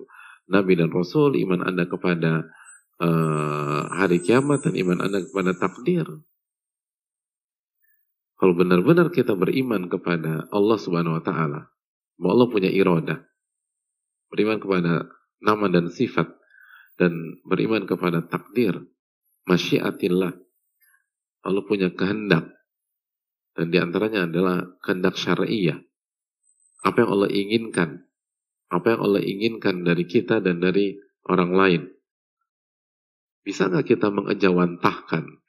Nabi 0.51 0.73
dan 0.79 0.89
Rasul, 0.89 1.37
iman 1.39 1.63
Anda 1.63 1.85
kepada 1.85 2.49
uh, 2.99 3.81
hari 3.91 4.23
kiamat, 4.23 4.67
dan 4.67 4.73
iman 4.79 4.99
Anda 5.05 5.23
kepada 5.23 5.55
takdir. 5.55 6.07
Kalau 8.41 8.58
benar-benar 8.58 9.13
kita 9.13 9.38
beriman 9.38 9.86
kepada 9.86 10.49
Allah 10.49 10.77
Subhanahu 10.82 11.21
wa 11.21 11.23
taala, 11.23 11.69
bahwa 12.17 12.32
Allah 12.34 12.49
punya 12.49 12.73
iroda, 12.73 13.21
beriman 14.34 14.58
kepada 14.58 15.13
nama 15.45 15.65
dan 15.69 15.93
sifat 15.93 16.25
dan 16.97 17.38
beriman 17.45 17.86
kepada 17.86 18.25
takdir, 18.25 18.82
masyiatillah. 19.45 20.34
Allah 21.45 21.63
punya 21.69 21.93
kehendak 21.93 22.49
dan 23.58 23.67
di 23.69 23.77
antaranya 23.77 24.25
adalah 24.25 24.63
kehendak 24.80 25.19
syariah. 25.19 25.77
Apa 26.82 27.06
yang 27.06 27.10
Allah 27.13 27.30
inginkan. 27.30 27.89
Apa 28.71 28.95
yang 28.95 29.01
Allah 29.06 29.21
inginkan 29.21 29.84
dari 29.84 30.08
kita 30.08 30.39
dan 30.39 30.63
dari 30.63 30.95
orang 31.27 31.51
lain. 31.51 31.82
Bisa 33.43 33.67
nggak 33.67 33.86
kita 33.86 34.10
mengejawantahkan? 34.10 35.40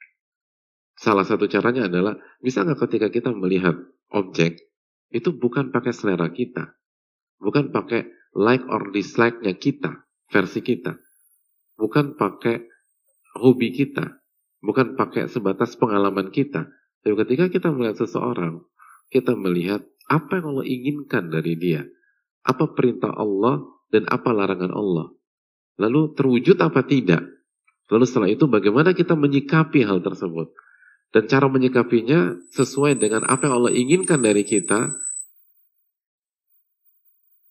Salah 0.93 1.25
satu 1.25 1.49
caranya 1.49 1.89
adalah, 1.89 2.17
nggak 2.41 2.79
ketika 2.87 3.07
kita 3.09 3.29
melihat 3.33 3.75
objek, 4.13 4.61
itu 5.09 5.33
bukan 5.33 5.73
pakai 5.73 5.93
selera 5.93 6.29
kita. 6.29 6.77
Bukan 7.41 7.73
pakai 7.73 8.07
like 8.37 8.63
or 8.69 8.93
dislike-nya 8.93 9.57
kita, 9.57 10.05
versi 10.29 10.61
kita. 10.61 10.95
Bukan 11.75 12.15
pakai 12.15 12.65
hobi 13.41 13.73
kita. 13.73 14.21
Bukan 14.63 14.95
pakai 14.95 15.27
sebatas 15.27 15.75
pengalaman 15.75 16.31
kita 16.31 16.71
tapi 17.03 17.19
ketika 17.19 17.51
kita 17.51 17.67
melihat 17.75 17.99
seseorang, 17.99 18.63
kita 19.11 19.35
melihat 19.35 19.83
apa 20.07 20.39
yang 20.39 20.55
Allah 20.55 20.65
inginkan 20.65 21.27
dari 21.27 21.59
dia. 21.59 21.83
Apa 22.47 22.71
perintah 22.71 23.11
Allah 23.11 23.59
dan 23.91 24.07
apa 24.07 24.31
larangan 24.31 24.71
Allah. 24.71 25.11
Lalu 25.75 26.15
terwujud 26.15 26.55
apa 26.63 26.87
tidak. 26.87 27.27
Lalu 27.91 28.05
setelah 28.07 28.31
itu 28.31 28.47
bagaimana 28.47 28.95
kita 28.95 29.19
menyikapi 29.19 29.83
hal 29.83 29.99
tersebut. 29.99 30.55
Dan 31.13 31.29
cara 31.29 31.45
menyikapinya 31.45 32.41
sesuai 32.57 32.97
dengan 32.97 33.21
apa 33.29 33.45
yang 33.45 33.61
Allah 33.61 33.73
inginkan 33.77 34.25
dari 34.25 34.41
kita. 34.41 34.97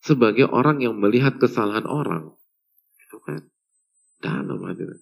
Sebagai 0.03 0.51
orang 0.51 0.83
yang 0.83 0.99
melihat 0.99 1.39
kesalahan 1.39 1.87
orang. 1.87 2.35
Itu 3.07 3.23
kan 3.23 3.47
dalam 4.19 4.67
hadirin. 4.67 4.99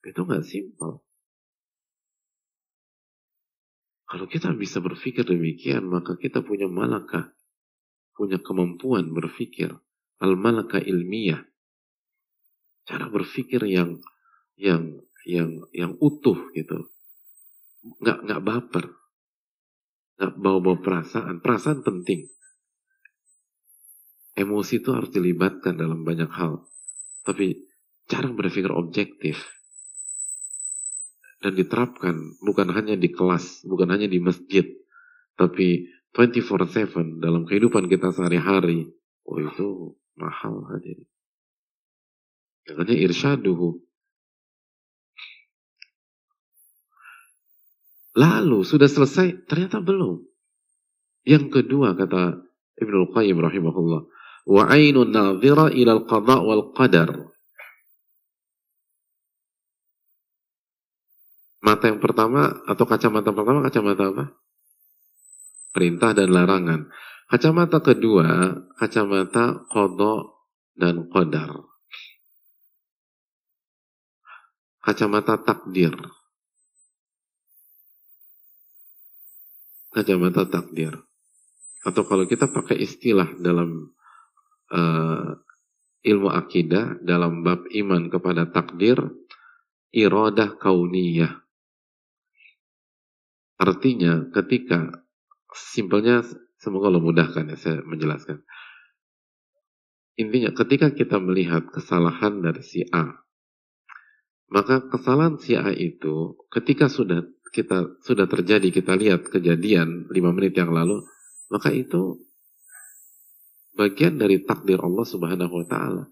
Itu 0.00 0.24
nggak 0.24 0.48
simpel. 0.48 1.04
Kalau 4.08 4.28
kita 4.28 4.52
bisa 4.56 4.80
berpikir 4.80 5.24
demikian, 5.24 5.88
maka 5.88 6.16
kita 6.16 6.40
punya 6.40 6.68
malaka, 6.68 7.32
punya 8.12 8.36
kemampuan 8.40 9.12
berpikir, 9.12 9.72
al-malaka 10.20 10.80
ilmiah. 10.80 11.44
Cara 12.84 13.08
berpikir 13.08 13.64
yang 13.68 14.00
yang 14.56 15.00
yang 15.24 15.64
yang 15.72 15.96
utuh 16.00 16.36
gitu. 16.52 16.92
Nggak 17.82 18.18
nggak 18.26 18.42
baper. 18.46 18.84
Nggak 20.18 20.32
bawa-bawa 20.38 20.78
perasaan. 20.78 21.42
Perasaan 21.42 21.82
penting. 21.82 22.30
Emosi 24.38 24.80
itu 24.80 24.90
harus 24.94 25.10
dilibatkan 25.12 25.76
dalam 25.76 26.06
banyak 26.06 26.30
hal. 26.30 26.64
Tapi 27.26 27.58
cara 28.08 28.30
berpikir 28.32 28.72
objektif 28.72 29.38
dan 31.42 31.58
diterapkan 31.58 32.38
bukan 32.38 32.70
hanya 32.70 32.94
di 32.94 33.10
kelas, 33.10 33.66
bukan 33.66 33.90
hanya 33.90 34.06
di 34.06 34.22
masjid, 34.22 34.62
tapi 35.34 35.90
24/7 36.14 37.18
dalam 37.18 37.42
kehidupan 37.44 37.90
kita 37.90 38.14
sehari-hari. 38.14 38.94
Oh 39.26 39.42
itu 39.42 39.98
mahal 40.14 40.62
hadirin. 40.70 41.08
Makanya 42.70 42.94
irsyaduhu. 42.94 43.82
Lalu 48.12 48.60
sudah 48.68 48.88
selesai, 48.88 49.48
ternyata 49.48 49.80
belum. 49.80 50.20
Yang 51.24 51.44
kedua 51.54 51.96
kata 51.96 52.44
Ibnu 52.76 53.14
Qayyim 53.14 53.38
rahimahullah, 53.40 54.02
wa 54.52 54.62
ainun 54.68 55.14
nadhira 55.14 55.72
ila 55.72 55.92
al-qada 55.96 56.36
wal 56.44 56.76
qadar. 56.76 57.32
Mata 61.62 61.86
yang 61.86 62.02
pertama 62.02 62.50
atau 62.66 62.84
kacamata 62.84 63.30
pertama 63.30 63.62
kacamata 63.62 64.10
apa? 64.10 64.24
Perintah 65.70 66.10
dan 66.12 66.34
larangan. 66.34 66.90
Kacamata 67.30 67.80
kedua, 67.80 68.52
kacamata 68.76 69.62
kodok 69.70 70.42
dan 70.76 71.08
qadar. 71.08 71.64
Kacamata 74.82 75.38
takdir. 75.38 75.94
Kacamata 79.92 80.48
takdir. 80.48 80.96
Atau 81.84 82.08
kalau 82.08 82.24
kita 82.24 82.48
pakai 82.48 82.80
istilah 82.80 83.28
dalam 83.36 83.92
uh, 84.72 85.36
ilmu 86.02 86.32
akidah, 86.32 86.96
dalam 87.04 87.44
bab 87.44 87.68
iman 87.68 88.08
kepada 88.08 88.48
takdir, 88.48 88.98
iradah 89.92 90.56
kauniyah. 90.56 91.44
Artinya 93.60 94.32
ketika 94.34 95.04
simpelnya 95.54 96.24
semoga 96.58 96.90
Allah 96.90 97.04
mudahkan 97.04 97.52
ya 97.52 97.58
saya 97.60 97.78
menjelaskan. 97.84 98.42
Intinya 100.16 100.50
ketika 100.56 100.90
kita 100.92 101.20
melihat 101.20 101.68
kesalahan 101.68 102.42
dari 102.42 102.64
si 102.64 102.82
A, 102.90 103.22
maka 104.50 104.82
kesalahan 104.88 105.38
si 105.38 105.54
A 105.54 105.70
itu 105.72 106.36
ketika 106.52 106.90
sudah 106.90 107.24
kita 107.52 108.00
sudah 108.00 108.26
terjadi 108.26 108.72
kita 108.72 108.96
lihat 108.96 109.28
kejadian 109.28 110.08
lima 110.08 110.32
menit 110.32 110.56
yang 110.56 110.72
lalu, 110.72 111.04
maka 111.52 111.68
itu 111.70 112.24
bagian 113.76 114.16
dari 114.16 114.40
takdir 114.42 114.80
Allah 114.80 115.06
Subhanahu 115.06 115.54
wa 115.62 115.66
taala. 115.68 116.04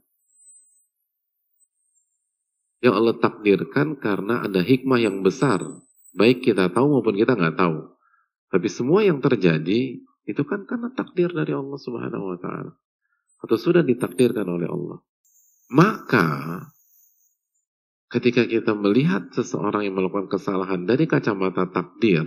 Yang 2.80 2.94
Allah 2.96 3.16
takdirkan 3.20 3.96
karena 4.00 4.44
ada 4.44 4.60
hikmah 4.64 5.00
yang 5.00 5.20
besar 5.20 5.60
Baik 6.10 6.42
kita 6.42 6.74
tahu 6.74 6.98
maupun 6.98 7.14
kita 7.14 7.38
nggak 7.38 7.56
tahu. 7.58 7.86
Tapi 8.50 8.66
semua 8.66 9.06
yang 9.06 9.22
terjadi 9.22 10.02
itu 10.26 10.42
kan 10.42 10.66
karena 10.66 10.90
takdir 10.90 11.30
dari 11.30 11.54
Allah 11.54 11.78
Subhanahu 11.78 12.34
wa 12.34 12.38
taala. 12.38 12.72
Atau 13.40 13.56
sudah 13.56 13.86
ditakdirkan 13.86 14.46
oleh 14.50 14.66
Allah. 14.66 14.98
Maka 15.70 16.26
ketika 18.10 18.42
kita 18.44 18.74
melihat 18.74 19.30
seseorang 19.30 19.86
yang 19.86 19.94
melakukan 19.94 20.26
kesalahan 20.26 20.82
dari 20.84 21.06
kacamata 21.06 21.70
takdir, 21.70 22.26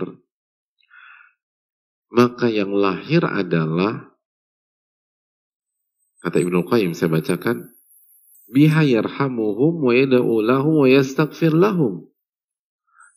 maka 2.08 2.48
yang 2.48 2.72
lahir 2.72 3.20
adalah 3.22 4.08
kata 6.24 6.40
Ibnu 6.40 6.64
Qayyim 6.64 6.96
saya 6.96 7.12
bacakan 7.12 7.76
biha 8.48 8.80
yarhamuhum 8.80 9.84
wa 9.84 9.92
yad'u 9.92 10.40
lahum 10.40 10.84
wa 10.84 10.88
yastaghfir 10.88 11.52
lahum 11.52 12.08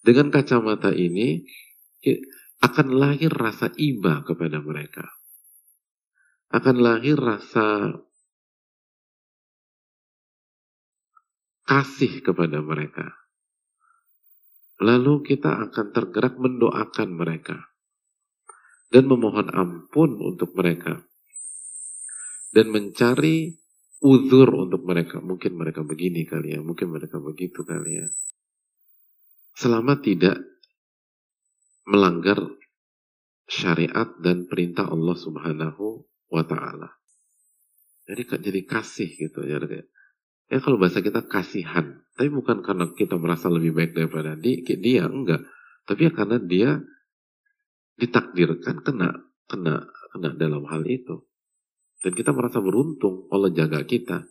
dengan 0.04 0.28
kacamata 0.28 0.92
ini 0.92 1.48
akan 2.64 2.88
lahir 2.96 3.32
rasa 3.32 3.72
iba 3.78 4.26
kepada 4.28 4.60
mereka. 4.60 5.06
Akan 6.48 6.80
lahir 6.80 7.20
rasa 7.20 7.92
kasih 11.68 12.24
kepada 12.24 12.64
mereka. 12.64 13.12
Lalu 14.80 15.26
kita 15.26 15.68
akan 15.68 15.88
tergerak 15.92 16.40
mendoakan 16.40 17.10
mereka. 17.12 17.58
Dan 18.88 19.12
memohon 19.12 19.52
ampun 19.52 20.16
untuk 20.24 20.56
mereka. 20.56 21.04
Dan 22.56 22.72
mencari 22.72 23.52
uzur 24.00 24.48
untuk 24.56 24.88
mereka. 24.88 25.20
Mungkin 25.20 25.60
mereka 25.60 25.84
begini 25.84 26.24
kali 26.24 26.56
ya, 26.56 26.64
mungkin 26.64 26.96
mereka 26.96 27.20
begitu 27.20 27.68
kali 27.68 28.00
ya 28.00 28.08
selama 29.58 29.98
tidak 30.06 30.38
melanggar 31.90 32.38
syariat 33.50 34.14
dan 34.22 34.46
perintah 34.46 34.86
Allah 34.86 35.18
Subhanahu 35.18 36.06
wa 36.30 36.44
taala. 36.46 36.94
Jadi 38.06 38.38
jadi 38.38 38.62
kasih 38.70 39.10
gitu 39.18 39.42
ya. 39.50 39.58
Ya 40.48 40.64
kalau 40.64 40.80
bahasa 40.80 41.04
kita 41.04 41.28
kasihan, 41.28 42.08
tapi 42.16 42.32
bukan 42.32 42.64
karena 42.64 42.88
kita 42.96 43.20
merasa 43.20 43.52
lebih 43.52 43.76
baik 43.76 43.92
daripada 43.92 44.40
dia, 44.40 44.64
dia 44.80 45.04
enggak, 45.04 45.44
tapi 45.84 46.08
ya 46.08 46.12
karena 46.16 46.38
dia 46.40 46.70
ditakdirkan 48.00 48.80
kena 48.80 49.28
kena 49.52 49.92
kena 50.14 50.30
dalam 50.40 50.64
hal 50.72 50.88
itu. 50.88 51.28
Dan 52.00 52.16
kita 52.16 52.32
merasa 52.32 52.64
beruntung 52.64 53.28
Allah 53.34 53.52
jaga 53.52 53.84
kita. 53.84 54.24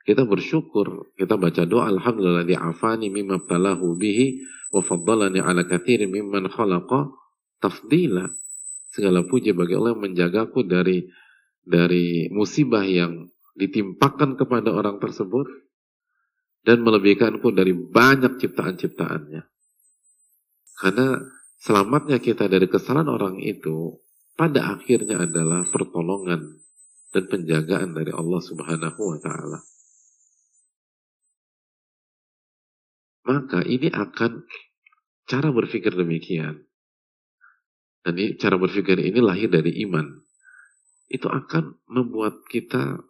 Kita 0.00 0.24
bersyukur, 0.24 1.12
kita 1.12 1.36
baca 1.36 1.68
doa 1.68 1.92
alhamdulillah 1.92 2.48
di 2.48 2.56
afani 2.56 3.12
mimma 3.12 3.44
talahu 3.44 4.00
bihi 4.00 4.40
wa 4.72 4.80
faddalani 4.80 5.44
ala 5.44 5.68
katsirin 5.68 6.08
mimman 6.08 6.48
khalaqa 6.48 7.12
tafdila. 7.60 8.32
Segala 8.90 9.28
puji 9.28 9.52
bagi 9.52 9.76
Allah 9.76 9.92
yang 9.92 10.02
menjagaku 10.02 10.64
dari 10.64 11.04
dari 11.62 12.32
musibah 12.32 12.82
yang 12.82 13.28
ditimpakan 13.58 14.38
kepada 14.38 14.70
orang 14.74 15.02
tersebut 15.02 15.46
dan 16.62 16.84
melebihkanku 16.84 17.50
dari 17.56 17.72
banyak 17.72 18.36
ciptaan-ciptaannya. 18.36 19.42
Karena 20.80 21.08
selamatnya 21.60 22.20
kita 22.20 22.48
dari 22.48 22.68
kesalahan 22.68 23.08
orang 23.08 23.36
itu 23.40 24.00
pada 24.36 24.76
akhirnya 24.76 25.28
adalah 25.28 25.68
pertolongan 25.68 26.60
dan 27.10 27.24
penjagaan 27.26 27.92
dari 27.92 28.14
Allah 28.14 28.40
Subhanahu 28.40 29.00
wa 29.00 29.18
taala. 29.20 29.58
Maka 33.28 33.60
ini 33.68 33.92
akan 33.92 34.48
cara 35.28 35.48
berpikir 35.52 35.92
demikian. 35.92 36.66
Dan 38.00 38.14
ini, 38.16 38.32
cara 38.40 38.56
berpikir 38.56 38.96
ini 38.96 39.20
lahir 39.20 39.52
dari 39.52 39.84
iman. 39.84 40.08
Itu 41.04 41.28
akan 41.28 41.84
membuat 41.92 42.48
kita 42.48 43.09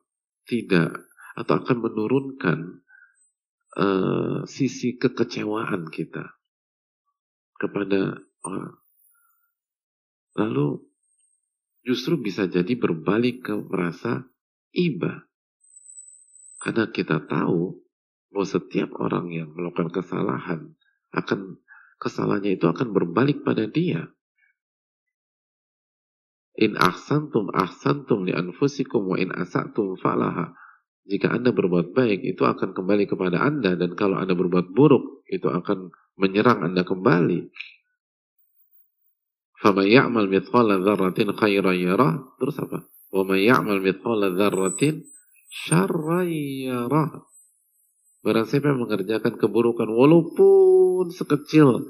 tidak 0.50 1.06
atau 1.38 1.62
akan 1.62 1.78
menurunkan 1.78 2.82
uh, 3.78 4.42
sisi 4.50 4.98
kekecewaan 4.98 5.86
kita 5.94 6.34
kepada 7.62 8.18
orang. 8.42 8.74
Lalu 10.34 10.82
justru 11.86 12.18
bisa 12.18 12.50
jadi 12.50 12.74
berbalik 12.74 13.46
ke 13.46 13.54
merasa 13.54 14.26
iba. 14.74 15.30
Karena 16.60 16.90
kita 16.90 17.24
tahu 17.24 17.80
bahwa 18.30 18.46
setiap 18.46 18.90
orang 19.00 19.32
yang 19.32 19.48
melakukan 19.54 19.90
kesalahan 19.90 20.76
akan 21.10 21.58
kesalahannya 21.98 22.56
itu 22.58 22.66
akan 22.68 22.92
berbalik 22.92 23.42
pada 23.42 23.66
dia. 23.66 24.12
In 26.55 26.79
ahsantum 26.79 27.51
ahsantum 27.51 28.23
li 28.23 28.31
anfusikum 28.31 29.11
wa 29.11 29.19
in 29.19 29.31
asatum 29.35 29.99
falaha. 29.99 30.55
Jika 31.05 31.29
Anda 31.29 31.53
berbuat 31.53 31.93
baik, 31.93 32.25
itu 32.25 32.41
akan 32.41 32.73
kembali 32.73 33.05
kepada 33.05 33.43
Anda. 33.43 33.77
Dan 33.77 33.93
kalau 33.93 34.17
Anda 34.17 34.33
berbuat 34.33 34.73
buruk, 34.73 35.27
itu 35.29 35.45
akan 35.45 35.93
menyerang 36.17 36.65
Anda 36.65 36.81
kembali. 36.81 37.51
فَمَنْ 39.55 39.87
يَعْمَلْ 39.87 40.25
مِثْقَالَ 40.29 40.69
ذَرَّةٍ 40.83 41.19
خَيْرًا 41.41 41.71
يَرَهُ 41.73 42.13
Terus 42.37 42.55
apa? 42.61 42.85
وَمَنْ 43.09 43.39
يَعْمَلْ 43.39 43.77
مِثْقَالَ 43.81 44.21
ذَرَّةٍ 44.37 44.81
شَرًّا 45.49 46.21
يَرَهُ 46.69 47.11
Barang 48.25 48.45
siapa 48.49 48.73
yang 48.73 48.81
mengerjakan 48.85 49.37
keburukan 49.37 49.85
walaupun 49.85 51.13
sekecil 51.13 51.85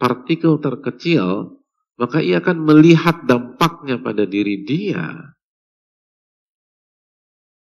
partikel 0.00 0.56
terkecil, 0.64 1.60
maka 1.95 2.19
ia 2.19 2.43
akan 2.43 2.57
melihat 2.63 3.23
dampaknya 3.23 3.99
pada 3.99 4.27
diri 4.27 4.67
dia. 4.67 5.35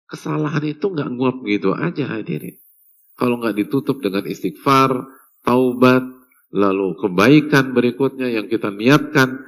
Kesalahan 0.10 0.66
itu 0.66 0.90
nggak 0.90 1.10
nguap 1.16 1.38
gitu 1.46 1.72
aja 1.78 2.18
hadirin. 2.18 2.58
Kalau 3.16 3.38
nggak 3.40 3.56
ditutup 3.56 4.02
dengan 4.02 4.26
istighfar, 4.26 5.06
taubat, 5.46 6.04
lalu 6.50 6.98
kebaikan 6.98 7.72
berikutnya 7.78 8.32
yang 8.32 8.50
kita 8.50 8.74
niatkan, 8.74 9.44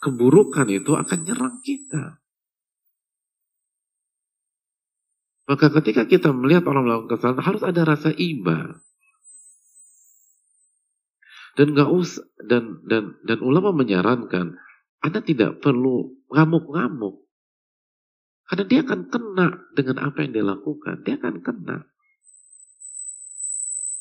keburukan 0.00 0.68
itu 0.70 0.94
akan 0.96 1.18
nyerang 1.26 1.56
kita. 1.60 2.20
Maka 5.50 5.66
ketika 5.82 6.06
kita 6.06 6.30
melihat 6.30 6.62
orang 6.70 6.86
melakukan 6.86 7.18
kesalahan 7.18 7.42
harus 7.42 7.62
ada 7.66 7.82
rasa 7.82 8.14
iba. 8.14 8.78
Dan 11.60 11.76
nggak 11.76 11.92
usah 11.92 12.24
dan 12.40 12.80
dan 12.88 13.20
dan 13.20 13.38
ulama 13.44 13.76
menyarankan 13.76 14.56
Anda 15.04 15.20
tidak 15.20 15.60
perlu 15.60 16.24
ngamuk-ngamuk. 16.32 17.20
Karena 18.48 18.64
dia 18.64 18.80
akan 18.80 19.00
kena 19.12 19.48
dengan 19.76 20.08
apa 20.08 20.24
yang 20.24 20.32
dia 20.32 20.44
lakukan. 20.48 21.04
Dia 21.04 21.20
akan 21.20 21.44
kena. 21.44 21.84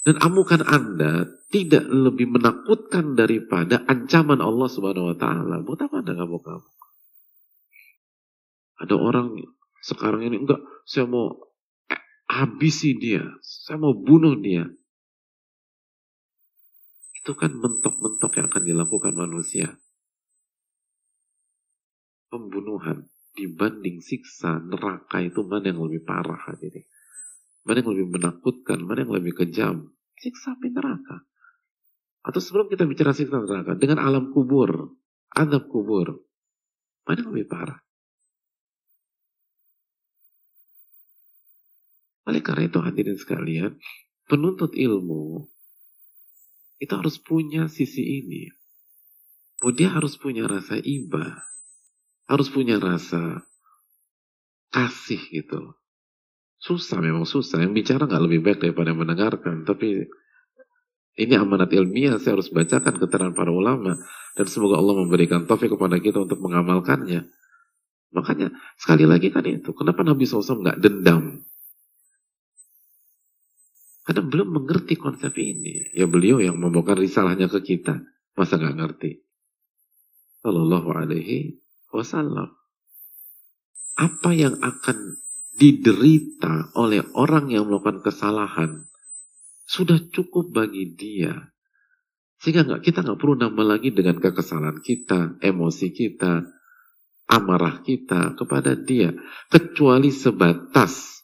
Dan 0.07 0.15
amukan 0.23 0.63
Anda 0.63 1.27
tidak 1.51 1.83
lebih 1.83 2.31
menakutkan 2.31 3.19
daripada 3.19 3.83
ancaman 3.91 4.39
Allah 4.39 4.69
Subhanahu 4.71 5.11
wa 5.11 5.17
taala. 5.19 5.59
Buat 5.59 5.91
apa 5.91 5.99
Anda 5.99 6.15
ngamuk-ngamuk? 6.15 6.75
Ada 8.79 8.95
orang 8.95 9.35
sekarang 9.83 10.23
ini 10.23 10.47
enggak, 10.47 10.63
saya 10.87 11.11
mau 11.11 11.35
habisi 12.23 12.95
dia, 12.95 13.27
saya 13.43 13.83
mau 13.83 13.91
bunuh 13.91 14.39
dia. 14.39 14.63
Itu 17.29 17.37
kan 17.37 17.53
mentok-mentok 17.61 18.41
yang 18.41 18.49
akan 18.49 18.63
dilakukan 18.65 19.13
manusia. 19.13 19.69
Pembunuhan 22.25 23.05
dibanding 23.37 24.01
siksa 24.01 24.57
neraka 24.57 25.21
itu 25.21 25.45
mana 25.45 25.69
yang 25.69 25.77
lebih 25.77 26.09
parah 26.09 26.41
hadirin? 26.49 26.89
Mana 27.69 27.85
yang 27.85 27.93
lebih 27.93 28.17
menakutkan, 28.17 28.81
mana 28.81 29.05
yang 29.05 29.13
lebih 29.13 29.37
kejam? 29.45 29.93
Siksa 30.17 30.57
api 30.57 30.73
neraka. 30.73 31.21
Atau 32.25 32.41
sebelum 32.41 32.65
kita 32.65 32.89
bicara 32.89 33.13
siksa 33.13 33.45
neraka, 33.45 33.77
dengan 33.77 34.01
alam 34.01 34.33
kubur, 34.33 34.97
adab 35.29 35.69
kubur, 35.69 36.25
mana 37.05 37.21
yang 37.21 37.29
lebih 37.29 37.45
parah? 37.45 37.77
Oleh 42.25 42.41
karena 42.41 42.65
itu 42.65 42.81
hadirin 42.81 43.21
sekalian, 43.21 43.77
penuntut 44.25 44.73
ilmu 44.73 45.45
itu 46.79 46.93
harus 46.95 47.19
punya 47.19 47.67
sisi 47.67 48.23
ini. 48.23 48.47
Oh, 49.59 49.75
dia 49.75 49.91
harus 49.91 50.15
punya 50.15 50.47
rasa 50.47 50.79
iba, 50.79 51.43
harus 52.31 52.47
punya 52.47 52.79
rasa 52.79 53.43
kasih 54.71 55.19
gitu. 55.29 55.75
Susah 56.59 56.99
memang 56.99 57.23
susah. 57.23 57.63
Yang 57.63 57.83
bicara 57.83 58.03
nggak 58.07 58.23
lebih 58.23 58.39
baik 58.43 58.59
daripada 58.63 58.91
mendengarkan. 58.91 59.63
Tapi 59.63 60.07
ini 61.19 61.33
amanat 61.35 61.71
ilmiah. 61.71 62.19
Saya 62.19 62.39
harus 62.39 62.51
bacakan 62.51 62.99
keterangan 62.99 63.35
para 63.35 63.51
ulama. 63.51 63.95
Dan 64.35 64.45
semoga 64.47 64.79
Allah 64.79 64.95
memberikan 64.99 65.47
taufik 65.47 65.71
kepada 65.71 65.99
kita 65.99 66.23
untuk 66.27 66.39
mengamalkannya. 66.43 67.31
Makanya 68.11 68.51
sekali 68.75 69.07
lagi 69.07 69.31
kan 69.31 69.47
itu. 69.47 69.71
Kenapa 69.71 70.03
Nabi 70.03 70.27
SAW 70.27 70.63
nggak 70.63 70.79
dendam? 70.83 71.43
Karena 74.09 74.25
belum 74.25 74.57
mengerti 74.57 74.97
konsep 74.97 75.37
ini. 75.37 75.93
Ya 75.93 76.09
beliau 76.09 76.41
yang 76.41 76.57
membongkar 76.57 76.97
risalahnya 76.97 77.45
ke 77.45 77.61
kita. 77.61 78.01
Masa 78.33 78.57
nggak 78.57 78.77
ngerti? 78.81 79.21
Sallallahu 80.41 80.89
alaihi 80.89 81.61
wasallam. 81.93 82.49
Apa 84.01 84.33
yang 84.33 84.57
akan 84.65 85.21
diderita 85.61 86.73
oleh 86.73 87.05
orang 87.13 87.53
yang 87.53 87.69
melakukan 87.69 88.01
kesalahan 88.01 88.89
sudah 89.69 90.01
cukup 90.09 90.57
bagi 90.57 90.89
dia. 90.97 91.53
Sehingga 92.41 92.65
nggak 92.65 92.81
kita 92.81 93.05
nggak 93.05 93.19
perlu 93.21 93.37
nambah 93.37 93.77
lagi 93.77 93.93
dengan 93.93 94.17
kekesalan 94.17 94.81
kita, 94.81 95.37
emosi 95.37 95.93
kita, 95.93 96.49
amarah 97.29 97.85
kita 97.85 98.33
kepada 98.33 98.73
dia, 98.73 99.13
kecuali 99.53 100.09
sebatas 100.09 101.18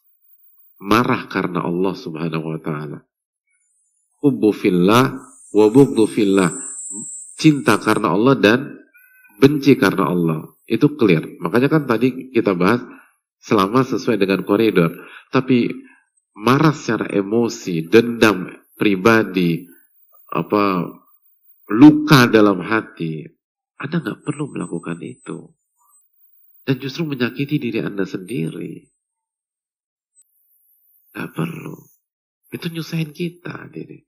marah 0.85 1.25
karena 1.25 1.65
Allah 1.65 1.97
Subhanahu 1.97 2.45
wa 2.45 2.59
taala. 2.61 3.01
Hubbu 4.21 4.53
fillah 4.53 5.17
wa 5.49 5.65
bughdhu 5.73 6.05
fillah. 6.05 6.53
Cinta 7.35 7.81
karena 7.81 8.13
Allah 8.13 8.37
dan 8.37 8.59
benci 9.41 9.73
karena 9.75 10.13
Allah. 10.13 10.39
Itu 10.69 10.93
clear. 10.93 11.25
Makanya 11.41 11.67
kan 11.67 11.83
tadi 11.89 12.29
kita 12.29 12.53
bahas 12.53 12.85
selama 13.41 13.81
sesuai 13.81 14.21
dengan 14.21 14.45
koridor. 14.45 14.93
Tapi 15.33 15.73
marah 16.37 16.73
secara 16.73 17.09
emosi, 17.09 17.85
dendam 17.89 18.49
pribadi, 18.77 19.65
apa 20.31 20.85
luka 21.69 22.29
dalam 22.29 22.61
hati, 22.61 23.25
Anda 23.77 23.99
nggak 24.01 24.21
perlu 24.25 24.53
melakukan 24.53 25.01
itu. 25.01 25.53
Dan 26.65 26.81
justru 26.81 27.05
menyakiti 27.05 27.61
diri 27.61 27.83
Anda 27.83 28.09
sendiri. 28.09 28.94
Gak 31.15 31.31
perlu. 31.31 31.79
Itu 32.51 32.67
nyusahin 32.67 33.15
kita, 33.15 33.71
diri. 33.71 34.03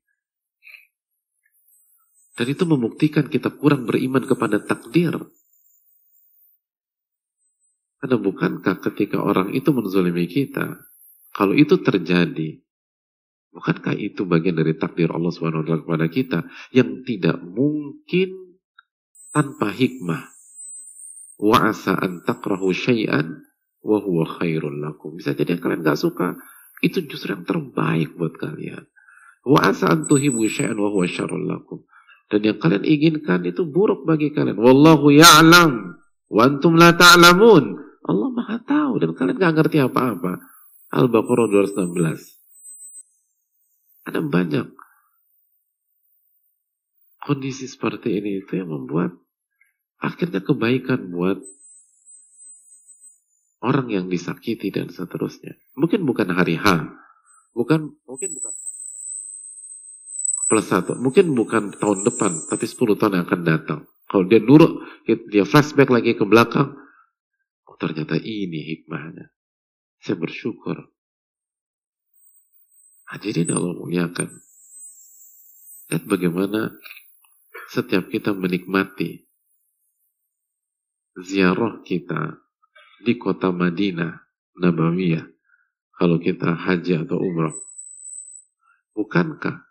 Dan 2.37 2.53
itu 2.53 2.63
membuktikan 2.67 3.31
kita 3.31 3.49
kurang 3.55 3.87
beriman 3.87 4.27
kepada 4.27 4.61
takdir. 4.61 5.15
Karena 7.97 8.17
bukankah 8.21 8.77
ketika 8.91 9.23
orang 9.23 9.57
itu 9.57 9.73
menzolimi 9.73 10.29
kita, 10.29 10.85
kalau 11.33 11.57
itu 11.57 11.81
terjadi, 11.81 12.61
bukankah 13.55 13.97
itu 13.97 14.21
bagian 14.29 14.59
dari 14.59 14.77
takdir 14.77 15.09
Allah 15.09 15.33
SWT 15.33 15.81
kepada 15.81 16.05
kita 16.11 16.45
yang 16.75 17.01
tidak 17.07 17.41
mungkin 17.41 18.61
tanpa 19.33 19.73
hikmah? 19.73 20.29
Wa 21.41 21.73
asa 21.73 21.97
an 21.97 22.21
takrahu 22.21 22.69
syai'an 22.69 23.41
wa 23.81 23.97
huwa 23.97 24.29
khairul 24.29 24.77
lakum. 24.77 25.17
Bisa 25.17 25.33
jadi 25.33 25.57
kalian 25.57 25.81
gak 25.81 25.97
suka 25.97 26.37
itu 26.83 27.01
justru 27.09 27.33
yang 27.33 27.45
terbaik 27.45 28.13
buat 28.17 28.37
kalian. 28.37 28.85
Wa 29.47 29.71
asa 29.71 29.95
syai'an 29.95 30.77
wa 30.77 30.89
huwa 30.91 31.07
syarrul 31.07 31.47
lakum. 31.47 31.87
Dan 32.27 32.43
yang 32.43 32.59
kalian 32.59 32.83
inginkan 32.83 33.47
itu 33.47 33.63
buruk 33.63 34.03
bagi 34.03 34.35
kalian. 34.35 34.59
Wallahu 34.59 35.09
ya'lam 35.09 35.95
wa 36.27 36.41
antum 36.43 36.75
la 36.75 36.93
ta'lamun. 36.93 37.87
Allah 38.07 38.29
Maha 38.31 38.57
tahu 38.63 39.03
dan 39.03 39.11
kalian 39.15 39.37
gak 39.39 39.55
ngerti 39.55 39.83
apa-apa. 39.83 40.39
Al-Baqarah 40.91 41.47
216. 41.51 44.07
Ada 44.07 44.23
banyak 44.23 44.67
kondisi 47.27 47.67
seperti 47.67 48.23
ini 48.23 48.39
itu 48.39 48.55
yang 48.55 48.71
membuat 48.71 49.11
akhirnya 49.99 50.39
kebaikan 50.39 51.11
buat 51.11 51.43
orang 53.61 53.87
yang 53.89 54.05
disakiti 54.07 54.69
dan 54.69 54.93
seterusnya. 54.93 55.57
Mungkin 55.77 56.05
bukan 56.05 56.29
hari 56.33 56.57
H, 56.57 56.65
bukan 57.53 57.97
mungkin 58.05 58.29
bukan 58.37 58.53
plus 60.47 60.67
satu, 60.71 60.95
mungkin 60.95 61.35
bukan 61.35 61.75
tahun 61.75 62.07
depan, 62.07 62.31
tapi 62.47 62.63
10 62.63 62.95
tahun 62.95 63.13
yang 63.19 63.25
akan 63.27 63.41
datang. 63.43 63.79
Kalau 64.07 64.23
dia 64.23 64.39
nurut, 64.39 64.79
dia 65.03 65.43
flashback 65.43 65.91
lagi 65.91 66.15
ke 66.15 66.23
belakang, 66.23 66.71
oh 67.67 67.75
ternyata 67.75 68.15
ini 68.15 68.63
hikmahnya. 68.63 69.27
Saya 69.99 70.15
bersyukur. 70.15 70.87
Hadirin 73.11 73.51
Allah 73.51 73.75
muliakan. 73.75 74.29
Lihat 75.91 76.03
bagaimana 76.07 76.75
setiap 77.67 78.07
kita 78.07 78.31
menikmati 78.31 79.27
ziarah 81.19 81.83
kita 81.83 82.39
di 83.01 83.17
kota 83.17 83.53
Madinah 83.53 84.13
Nabawiyah 84.57 85.25
kalau 85.97 86.21
kita 86.21 86.53
haji 86.53 87.05
atau 87.05 87.17
umrah. 87.17 87.53
Bukankah 88.93 89.65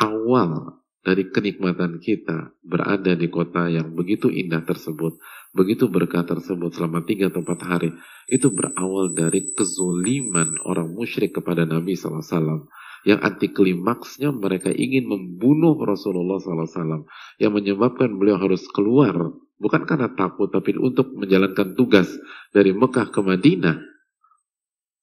awal 0.00 0.80
dari 1.00 1.32
kenikmatan 1.32 1.96
kita 2.00 2.52
berada 2.60 3.16
di 3.16 3.28
kota 3.32 3.72
yang 3.72 3.96
begitu 3.96 4.28
indah 4.28 4.60
tersebut, 4.64 5.16
begitu 5.56 5.88
berkah 5.88 6.24
tersebut 6.28 6.76
selama 6.76 7.04
tiga 7.08 7.32
atau 7.32 7.40
empat 7.40 7.60
hari, 7.64 7.90
itu 8.28 8.52
berawal 8.52 9.16
dari 9.16 9.52
kezuliman 9.56 10.60
orang 10.68 10.92
musyrik 10.92 11.36
kepada 11.40 11.64
Nabi 11.64 11.96
SAW. 11.96 12.68
Yang 13.00 13.20
anti 13.24 13.48
klimaksnya 13.48 14.28
mereka 14.28 14.68
ingin 14.68 15.08
membunuh 15.08 15.72
Rasulullah 15.80 16.36
SAW. 16.36 17.08
Yang 17.40 17.52
menyebabkan 17.56 18.20
beliau 18.20 18.36
harus 18.36 18.68
keluar 18.68 19.16
Bukan 19.60 19.84
karena 19.84 20.08
takut, 20.16 20.48
tapi 20.48 20.72
untuk 20.80 21.12
menjalankan 21.12 21.76
tugas 21.76 22.08
dari 22.56 22.72
Mekah 22.72 23.12
ke 23.12 23.20
Madinah. 23.20 23.76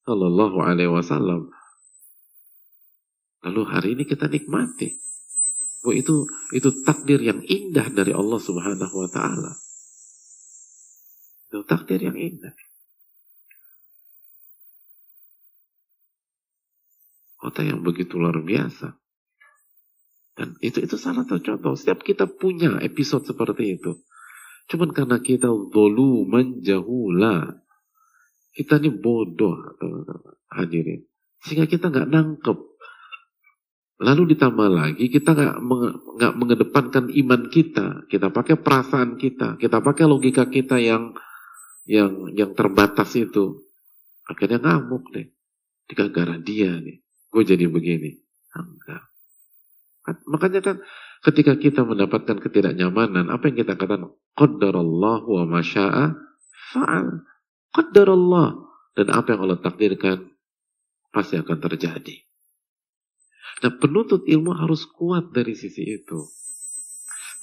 Sallallahu 0.02 0.58
alaihi 0.66 0.90
wasallam. 0.90 1.54
Lalu 3.46 3.62
hari 3.70 3.90
ini 3.94 4.04
kita 4.10 4.26
nikmati. 4.26 4.98
Oh, 5.86 5.94
itu 5.94 6.26
itu 6.58 6.74
takdir 6.82 7.22
yang 7.22 7.46
indah 7.46 7.94
dari 7.94 8.12
Allah 8.18 8.42
Subhanahu 8.42 8.96
wa 8.98 9.10
taala. 9.14 9.54
Itu 11.48 11.62
takdir 11.64 12.02
yang 12.02 12.18
indah. 12.18 12.58
Kota 17.38 17.62
yang 17.62 17.86
begitu 17.86 18.18
luar 18.18 18.42
biasa. 18.42 18.98
Dan 20.34 20.58
itu 20.66 20.82
itu 20.82 20.98
salah 20.98 21.24
satu 21.24 21.40
contoh. 21.46 21.78
Setiap 21.78 22.02
kita 22.02 22.26
punya 22.26 22.82
episode 22.82 23.24
seperti 23.30 23.78
itu. 23.78 24.02
Cuman 24.68 24.92
karena 24.92 25.18
kita 25.24 25.48
dulu 25.48 26.28
menjahula. 26.28 27.64
Kita 28.52 28.82
ini 28.82 28.90
bodoh, 28.90 29.78
hadirin. 30.50 31.06
Sehingga 31.46 31.70
kita 31.70 31.94
nggak 31.94 32.10
nangkep. 32.10 32.58
Lalu 33.98 34.38
ditambah 34.38 34.70
lagi 34.70 35.10
kita 35.10 35.34
nggak 35.34 35.56
nggak 36.18 36.34
mengedepankan 36.38 37.06
iman 37.10 37.42
kita. 37.50 38.06
Kita 38.10 38.34
pakai 38.34 38.58
perasaan 38.58 39.18
kita. 39.18 39.58
Kita 39.62 39.82
pakai 39.82 40.06
logika 40.10 40.50
kita 40.50 40.82
yang 40.82 41.14
yang 41.86 42.34
yang 42.34 42.52
terbatas 42.58 43.14
itu. 43.18 43.62
Akhirnya 44.28 44.60
ngamuk 44.60 45.14
deh. 45.14 45.32
Gara-gara 45.88 46.36
dia 46.42 46.76
nih. 46.78 47.00
Gue 47.32 47.44
jadi 47.48 47.66
begini. 47.70 48.18
Enggak. 48.58 49.08
Makanya 50.28 50.60
kan 50.64 50.78
ketika 51.24 51.56
kita 51.60 51.84
mendapatkan 51.84 52.38
ketidaknyamanan, 52.42 53.28
apa 53.32 53.50
yang 53.50 53.58
kita 53.64 53.76
katakan? 53.76 54.12
Qaddarallah 54.38 55.26
wa 55.26 55.44
masya'a 55.50 56.14
fa'al. 56.74 57.26
Qaddarallah. 57.74 58.48
Dan 58.94 59.14
apa 59.14 59.34
yang 59.34 59.46
Allah 59.46 59.62
takdirkan, 59.62 60.26
pasti 61.14 61.38
akan 61.38 61.58
terjadi. 61.62 62.18
Nah 63.66 63.74
penuntut 63.78 64.26
ilmu 64.26 64.54
harus 64.54 64.86
kuat 64.90 65.34
dari 65.34 65.58
sisi 65.58 65.86
itu. 65.86 66.30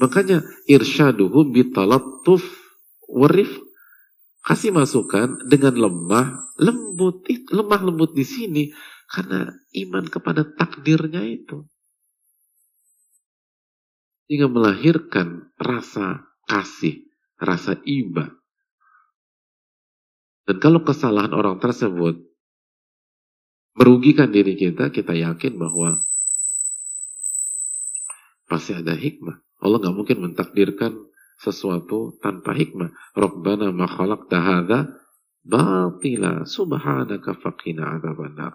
Makanya 0.03 0.42
irsyaduhu 0.66 1.55
bitalattuf 1.55 2.42
warif 3.07 3.51
kasih 4.45 4.74
masukan 4.74 5.38
dengan 5.47 5.74
lemah 5.78 6.26
lembut 6.59 7.24
lemah 7.49 7.80
lembut 7.80 8.12
di 8.12 8.26
sini 8.26 8.64
karena 9.09 9.55
iman 9.86 10.05
kepada 10.11 10.45
takdirnya 10.45 11.22
itu 11.24 11.64
hingga 14.28 14.51
melahirkan 14.51 15.55
rasa 15.57 16.34
kasih, 16.49 17.05
rasa 17.40 17.80
iba. 17.84 18.32
Dan 20.45 20.61
kalau 20.61 20.84
kesalahan 20.84 21.32
orang 21.32 21.57
tersebut 21.57 22.20
merugikan 23.74 24.28
diri 24.28 24.55
kita, 24.55 24.92
kita 24.92 25.16
yakin 25.16 25.57
bahwa 25.57 26.05
pasti 28.45 28.76
ada 28.76 28.92
hikmah. 28.92 29.40
Allah 29.64 29.78
nggak 29.80 29.97
mungkin 29.97 30.18
mentakdirkan 30.20 30.92
sesuatu 31.40 32.20
tanpa 32.20 32.53
hikmah. 32.53 32.92
Rabbana 33.16 33.72
ma 33.72 33.88
khalaqta 33.88 34.36
hadza 34.38 34.80
batila 35.42 36.45
subhanaka 36.45 37.40
faqina 37.40 37.97
adzabannar. 37.99 38.55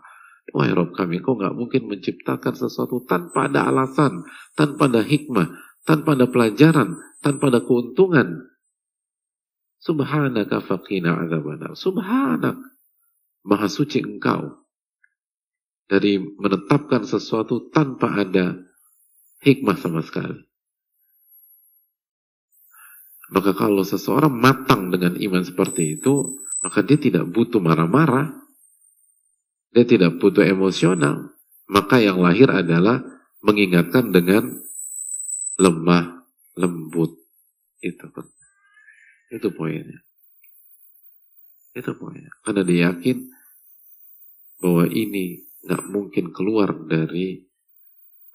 Wahai 0.49 0.73
Rob 0.73 0.97
kami, 0.97 1.21
kau 1.21 1.37
nggak 1.37 1.53
mungkin 1.53 1.89
menciptakan 1.89 2.57
sesuatu 2.57 3.05
tanpa 3.05 3.45
ada 3.49 3.69
alasan, 3.69 4.25
tanpa 4.57 4.89
ada 4.89 5.05
hikmah, 5.05 5.53
tanpa 5.85 6.17
ada 6.17 6.25
pelajaran, 6.25 6.97
tanpa 7.23 7.51
ada 7.51 7.61
keuntungan. 7.63 8.49
Subhanaka 9.79 10.59
faqina 10.59 11.15
azabana. 11.23 11.75
Subhanak. 11.75 12.57
Maha 13.47 13.67
suci 13.71 14.03
engkau. 14.03 14.67
Dari 15.89 16.19
menetapkan 16.19 17.07
sesuatu 17.07 17.71
tanpa 17.71 18.13
ada 18.19 18.59
hikmah 19.41 19.77
sama 19.79 20.03
sekali. 20.03 20.49
Maka 23.29 23.53
kalau 23.53 23.85
seseorang 23.85 24.33
matang 24.33 24.89
dengan 24.89 25.13
iman 25.17 25.43
seperti 25.45 26.01
itu, 26.01 26.41
maka 26.65 26.81
dia 26.81 26.97
tidak 26.97 27.29
butuh 27.29 27.61
marah-marah, 27.61 28.33
dia 29.69 29.85
tidak 29.85 30.17
butuh 30.17 30.43
emosional. 30.43 31.29
Maka 31.69 32.01
yang 32.01 32.17
lahir 32.17 32.49
adalah 32.49 33.05
mengingatkan 33.45 34.09
dengan 34.09 34.57
lemah, 35.61 36.18
lembut. 36.59 37.15
Itu 37.79 38.11
Itu 39.31 39.47
poinnya. 39.55 39.99
Itu 41.71 41.95
poinnya. 41.95 42.33
Karena 42.43 42.61
dia 42.67 42.91
yakin 42.91 43.17
bahwa 44.59 44.83
ini 44.91 45.47
nggak 45.63 45.83
mungkin 45.87 46.35
keluar 46.35 46.75
dari 46.83 47.39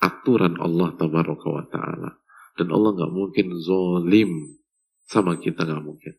aturan 0.01 0.57
Allah 0.57 0.97
tabaraka 0.97 1.49
wa 1.53 1.65
ta'ala. 1.69 2.11
Dan 2.55 2.73
Allah 2.73 2.91
nggak 2.97 3.13
mungkin 3.13 3.47
zolim 3.61 4.57
sama 5.05 5.37
kita 5.37 5.69
nggak 5.69 5.85
mungkin. 5.85 6.15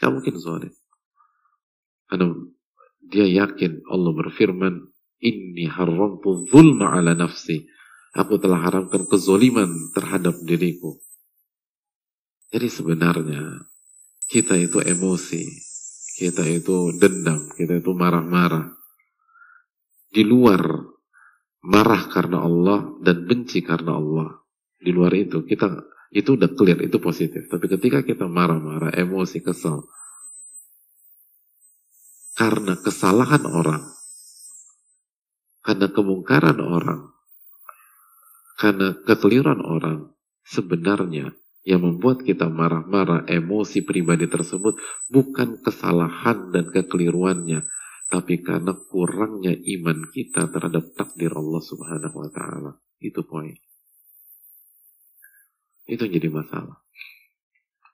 Nggak 0.00 0.12
mungkin 0.16 0.34
zolim. 0.40 0.72
Karena 2.08 2.26
dia 3.04 3.26
yakin 3.26 3.84
Allah 3.90 4.12
berfirman, 4.16 4.74
Inni 5.20 5.68
haramtu 5.68 6.48
zulma 6.48 6.96
ala 6.96 7.12
nafsi. 7.12 7.68
Aku 8.10 8.42
telah 8.42 8.58
haramkan 8.66 9.06
kezoliman 9.06 9.94
terhadap 9.94 10.42
diriku. 10.42 10.98
Jadi 12.50 12.66
sebenarnya 12.66 13.70
kita 14.26 14.58
itu 14.58 14.82
emosi, 14.82 15.46
kita 16.18 16.42
itu 16.50 16.90
dendam, 16.98 17.46
kita 17.54 17.78
itu 17.78 17.94
marah-marah. 17.94 18.74
Di 20.10 20.26
luar 20.26 20.66
marah 21.62 22.02
karena 22.10 22.42
Allah 22.42 22.98
dan 22.98 23.30
benci 23.30 23.62
karena 23.62 23.94
Allah. 23.94 24.42
Di 24.80 24.90
luar 24.90 25.14
itu 25.14 25.46
kita 25.46 25.70
itu 26.10 26.34
udah 26.34 26.50
clear, 26.58 26.82
itu 26.82 26.98
positif. 26.98 27.46
Tapi 27.46 27.70
ketika 27.70 28.02
kita 28.02 28.26
marah-marah, 28.26 28.90
emosi, 28.90 29.38
kesal, 29.38 29.86
karena 32.34 32.74
kesalahan 32.74 33.46
orang, 33.46 33.84
karena 35.62 35.86
kemungkaran 35.94 36.58
orang, 36.58 37.14
karena 38.60 38.92
kekeliruan 39.08 39.64
orang, 39.64 40.12
sebenarnya 40.44 41.32
yang 41.64 41.80
membuat 41.80 42.20
kita 42.28 42.52
marah-marah 42.52 43.24
emosi 43.24 43.88
pribadi 43.88 44.28
tersebut 44.28 44.76
bukan 45.08 45.64
kesalahan 45.64 46.52
dan 46.52 46.68
kekeliruannya, 46.68 47.64
tapi 48.12 48.44
karena 48.44 48.76
kurangnya 48.76 49.56
iman 49.56 50.04
kita 50.12 50.52
terhadap 50.52 50.92
takdir 50.92 51.32
Allah 51.32 51.62
Subhanahu 51.64 52.16
wa 52.20 52.28
taala. 52.28 52.72
Itu 53.00 53.24
poin. 53.24 53.56
Itu 55.88 56.04
jadi 56.04 56.28
masalah. 56.28 56.84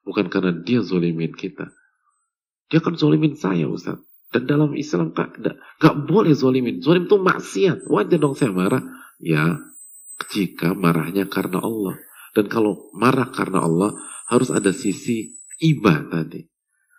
Bukan 0.03 0.27
karena 0.27 0.51
dia 0.51 0.83
zolimin 0.83 1.31
kita. 1.31 1.71
Dia 2.75 2.83
kan 2.83 2.99
zolimin 2.99 3.39
saya 3.39 3.71
Ustaz. 3.71 4.03
Dan 4.35 4.51
dalam 4.51 4.75
Islam 4.75 5.15
gak, 5.15 5.39
gak 5.79 5.97
boleh 6.11 6.35
zolimin. 6.35 6.83
Zolim 6.83 7.07
itu 7.07 7.23
maksiat. 7.23 7.87
Wajar 7.87 8.19
dong 8.19 8.35
saya 8.35 8.51
marah. 8.51 8.83
Ya, 9.23 9.63
jika 10.33 10.73
marahnya 10.73 11.29
karena 11.29 11.61
Allah. 11.61 12.01
Dan 12.37 12.53
kalau 12.53 12.93
marah 12.93 13.33
karena 13.33 13.65
Allah, 13.65 13.97
harus 14.29 14.53
ada 14.53 14.73
sisi 14.73 15.37
iba 15.61 16.05
tadi. 16.09 16.45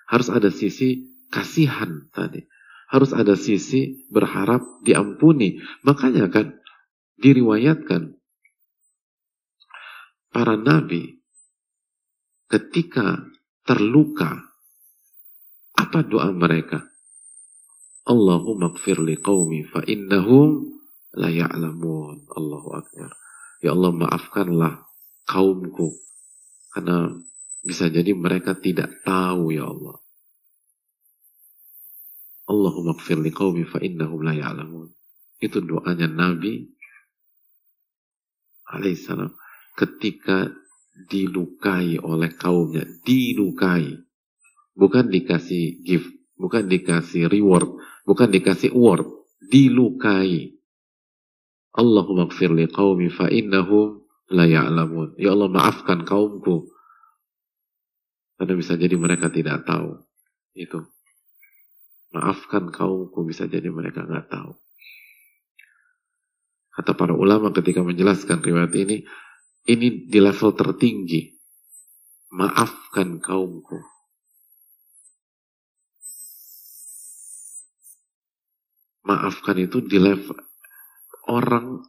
Harus 0.10 0.30
ada 0.34 0.50
sisi 0.50 1.14
kasihan 1.30 2.10
tadi. 2.14 2.42
Harus 2.88 3.12
ada 3.12 3.36
sisi 3.36 4.08
berharap 4.08 4.64
diampuni. 4.82 5.60
Makanya 5.84 6.32
kan 6.32 6.56
diriwayatkan 7.20 8.16
para 10.32 10.56
nabi 10.56 11.20
ketika 12.48 13.28
terluka 13.68 14.48
apa 15.78 16.02
doa 16.02 16.32
mereka? 16.32 16.88
Allahumma 18.08 18.72
gfir 18.72 19.04
li 19.04 19.20
qawmi 19.20 19.68
fa 19.68 19.84
innahum 19.84 20.77
la 21.18 21.34
ya'lamun. 21.34 22.30
Allahu 22.30 22.70
Akbar. 22.78 23.12
Ya 23.66 23.74
Allah 23.74 23.92
maafkanlah 23.92 24.86
kaumku. 25.26 25.98
Karena 26.72 27.10
bisa 27.66 27.90
jadi 27.90 28.14
mereka 28.14 28.54
tidak 28.54 29.02
tahu 29.02 29.50
ya 29.50 29.66
Allah. 29.66 29.98
Allahumma 32.48 32.96
gfir 32.96 33.20
li 33.20 33.34
qawmi 33.34 33.66
fa 33.66 33.82
innahum 33.82 34.24
la 34.24 34.38
ya'lamun. 34.38 34.94
Itu 35.42 35.60
doanya 35.66 36.08
Nabi 36.08 36.64
alaihissalam 38.72 39.34
ketika 39.76 40.54
dilukai 41.10 42.00
oleh 42.00 42.32
kaumnya. 42.38 42.86
Dilukai. 43.04 44.00
Bukan 44.78 45.10
dikasih 45.10 45.82
gift. 45.82 46.14
Bukan 46.38 46.70
dikasih 46.70 47.26
reward 47.34 47.82
Bukan 48.08 48.32
dikasih 48.32 48.72
award, 48.72 49.04
dilukai. 49.52 50.56
Allahumma 51.76 52.30
gfir 52.32 52.54
li 52.54 52.70
qawmi 52.70 53.12
fa 53.12 53.28
innahum 53.28 54.04
la 54.32 54.48
ya'lamun. 54.48 55.20
Ya 55.20 55.36
Allah 55.36 55.50
maafkan 55.52 56.08
kaumku. 56.08 56.72
Karena 58.38 58.54
bisa 58.54 58.78
jadi 58.78 58.96
mereka 58.96 59.28
tidak 59.34 59.66
tahu. 59.66 59.98
Itu. 60.54 60.88
Maafkan 62.14 62.72
kaumku 62.72 63.28
bisa 63.28 63.50
jadi 63.50 63.68
mereka 63.68 64.08
nggak 64.08 64.32
tahu. 64.32 64.56
Kata 66.78 66.94
para 66.94 67.18
ulama 67.18 67.50
ketika 67.52 67.82
menjelaskan 67.82 68.40
riwayat 68.40 68.72
ini, 68.78 69.02
ini 69.66 69.88
di 70.06 70.20
level 70.22 70.54
tertinggi. 70.54 71.34
Maafkan 72.38 73.18
kaumku. 73.18 73.98
maafkan 79.08 79.56
itu 79.56 79.80
di 79.80 79.98
level 79.98 80.36
orang 81.28 81.84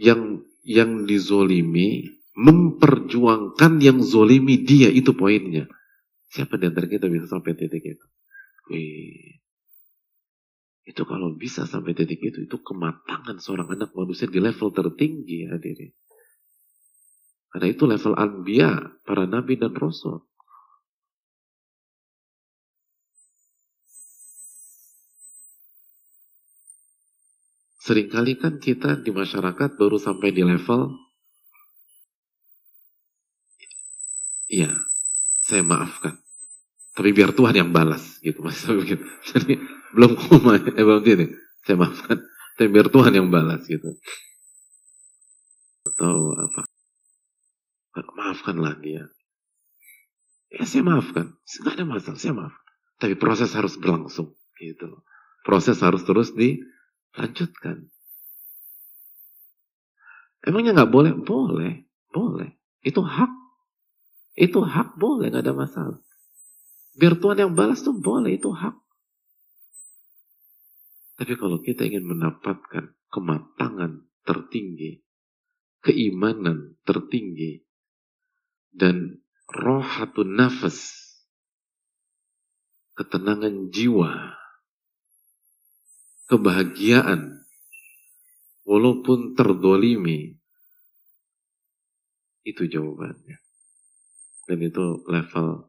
yang 0.00 0.42
yang 0.64 1.04
dizolimi 1.08 2.18
memperjuangkan 2.38 3.82
yang 3.82 3.98
zolimi 3.98 4.62
dia 4.62 4.92
itu 4.92 5.10
poinnya. 5.16 5.66
Siapa 6.28 6.60
di 6.60 6.68
antara 6.68 6.86
kita 6.86 7.08
bisa 7.08 7.26
sampai 7.26 7.56
titik 7.56 7.82
itu? 7.82 8.06
Itu 10.84 11.02
kalau 11.08 11.34
bisa 11.34 11.64
sampai 11.64 11.96
titik 11.96 12.20
itu, 12.20 12.44
itu 12.44 12.56
kematangan 12.60 13.40
seorang 13.40 13.74
anak 13.74 13.96
manusia 13.96 14.28
di 14.28 14.40
level 14.40 14.72
tertinggi 14.72 15.48
hadirin. 15.48 15.92
Karena 17.48 17.66
itu 17.72 17.84
level 17.88 18.12
anbiya, 18.12 19.00
para 19.08 19.24
nabi 19.24 19.56
dan 19.56 19.72
rasul. 19.72 20.27
Seringkali 27.88 28.36
kan 28.36 28.60
kita 28.60 29.00
di 29.00 29.08
masyarakat 29.08 29.80
baru 29.80 29.96
sampai 29.96 30.28
di 30.36 30.44
level 30.44 30.92
Iya, 34.48 34.72
saya 35.44 35.60
maafkan. 35.60 36.20
Tapi 36.96 37.12
biar 37.12 37.36
Tuhan 37.36 37.52
yang 37.52 37.70
balas 37.72 38.16
gitu 38.24 38.40
mas. 38.40 38.64
Jadi 39.32 39.60
belum 39.92 40.16
koma, 40.16 40.56
eh 40.56 40.84
belum 40.84 41.04
ini. 41.04 41.36
Saya 41.68 41.76
maafkan. 41.76 42.24
Tapi 42.56 42.68
biar 42.72 42.88
Tuhan 42.88 43.12
yang 43.12 43.28
balas 43.28 43.68
gitu. 43.68 43.92
Atau 45.84 46.32
apa? 46.32 46.64
Maafkanlah 47.92 48.80
dia. 48.80 49.04
Ya 50.48 50.64
saya 50.64 50.80
maafkan. 50.80 51.36
Tidak 51.44 51.76
ada 51.76 51.84
masalah, 51.84 52.16
saya 52.16 52.32
maaf. 52.32 52.56
Tapi 52.96 53.20
proses 53.20 53.52
harus 53.52 53.76
berlangsung 53.76 54.32
gitu. 54.56 55.04
Proses 55.44 55.76
harus 55.84 56.08
terus 56.08 56.32
dilanjutkan. 57.18 57.90
Emangnya 60.46 60.78
nggak 60.78 60.92
boleh? 60.94 61.12
Boleh, 61.18 61.82
boleh. 62.14 62.54
Itu 62.86 63.02
hak 63.02 63.38
itu 64.38 64.62
hak 64.62 64.94
boleh, 64.94 65.34
nggak 65.34 65.50
ada 65.50 65.54
masalah. 65.54 65.98
Biar 66.94 67.18
Tuhan 67.18 67.42
yang 67.42 67.52
balas 67.58 67.82
tuh 67.82 67.98
boleh, 67.98 68.38
itu 68.38 68.54
hak. 68.54 68.78
Tapi 71.18 71.34
kalau 71.34 71.58
kita 71.58 71.90
ingin 71.90 72.06
mendapatkan 72.06 72.94
kematangan 73.10 74.06
tertinggi, 74.22 75.02
keimanan 75.82 76.78
tertinggi, 76.86 77.66
dan 78.70 79.18
rohatun 79.50 80.38
nafas, 80.38 80.78
ketenangan 82.94 83.74
jiwa, 83.74 84.37
kebahagiaan, 86.28 87.42
walaupun 88.68 89.32
terdolimi, 89.32 90.36
itu 92.44 92.62
jawabannya. 92.68 93.40
Dan 94.48 94.58
itu 94.64 95.04
level 95.04 95.68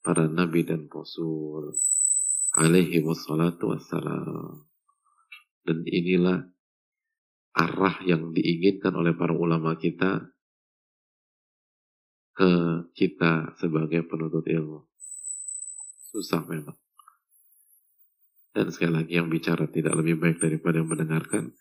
para 0.00 0.24
nabi 0.24 0.64
dan 0.64 0.88
rasul 0.88 1.76
alaihi 2.56 3.04
wassalatu 3.04 3.72
wassalam. 3.76 4.64
Dan 5.62 5.84
inilah 5.84 6.48
arah 7.52 7.96
yang 8.08 8.32
diinginkan 8.32 8.96
oleh 8.96 9.12
para 9.12 9.36
ulama 9.36 9.76
kita 9.76 10.32
ke 12.32 12.52
kita 12.96 13.52
sebagai 13.60 14.08
penuntut 14.08 14.48
ilmu. 14.48 14.88
Susah 16.08 16.40
memang. 16.48 16.81
Dan 18.52 18.68
sekali 18.68 18.92
lagi 18.92 19.16
yang 19.16 19.32
bicara 19.32 19.64
tidak 19.68 19.96
lebih 19.96 20.20
baik 20.20 20.36
daripada 20.40 20.80
yang 20.80 20.88
mendengarkan. 20.92 21.56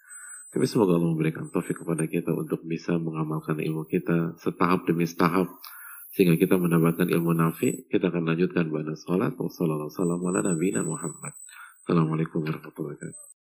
Tapi 0.52 0.66
semoga 0.68 1.00
Allah 1.00 1.16
memberikan 1.16 1.48
taufik 1.48 1.80
kepada 1.80 2.04
kita 2.12 2.36
untuk 2.36 2.68
bisa 2.68 3.00
mengamalkan 3.00 3.56
ilmu 3.64 3.88
kita 3.88 4.36
setahap 4.44 4.84
demi 4.84 5.08
setahap 5.08 5.48
sehingga 6.12 6.36
kita 6.36 6.60
mendapatkan 6.60 7.08
ilmu 7.08 7.32
nafi 7.32 7.88
kita 7.88 8.12
akan 8.12 8.36
lanjutkan 8.36 8.68
pada 8.68 9.00
salat 9.00 9.32
wassalamualaikum 9.39 10.84
warahmatullahi 12.44 13.00
wabarakatuh 13.00 13.41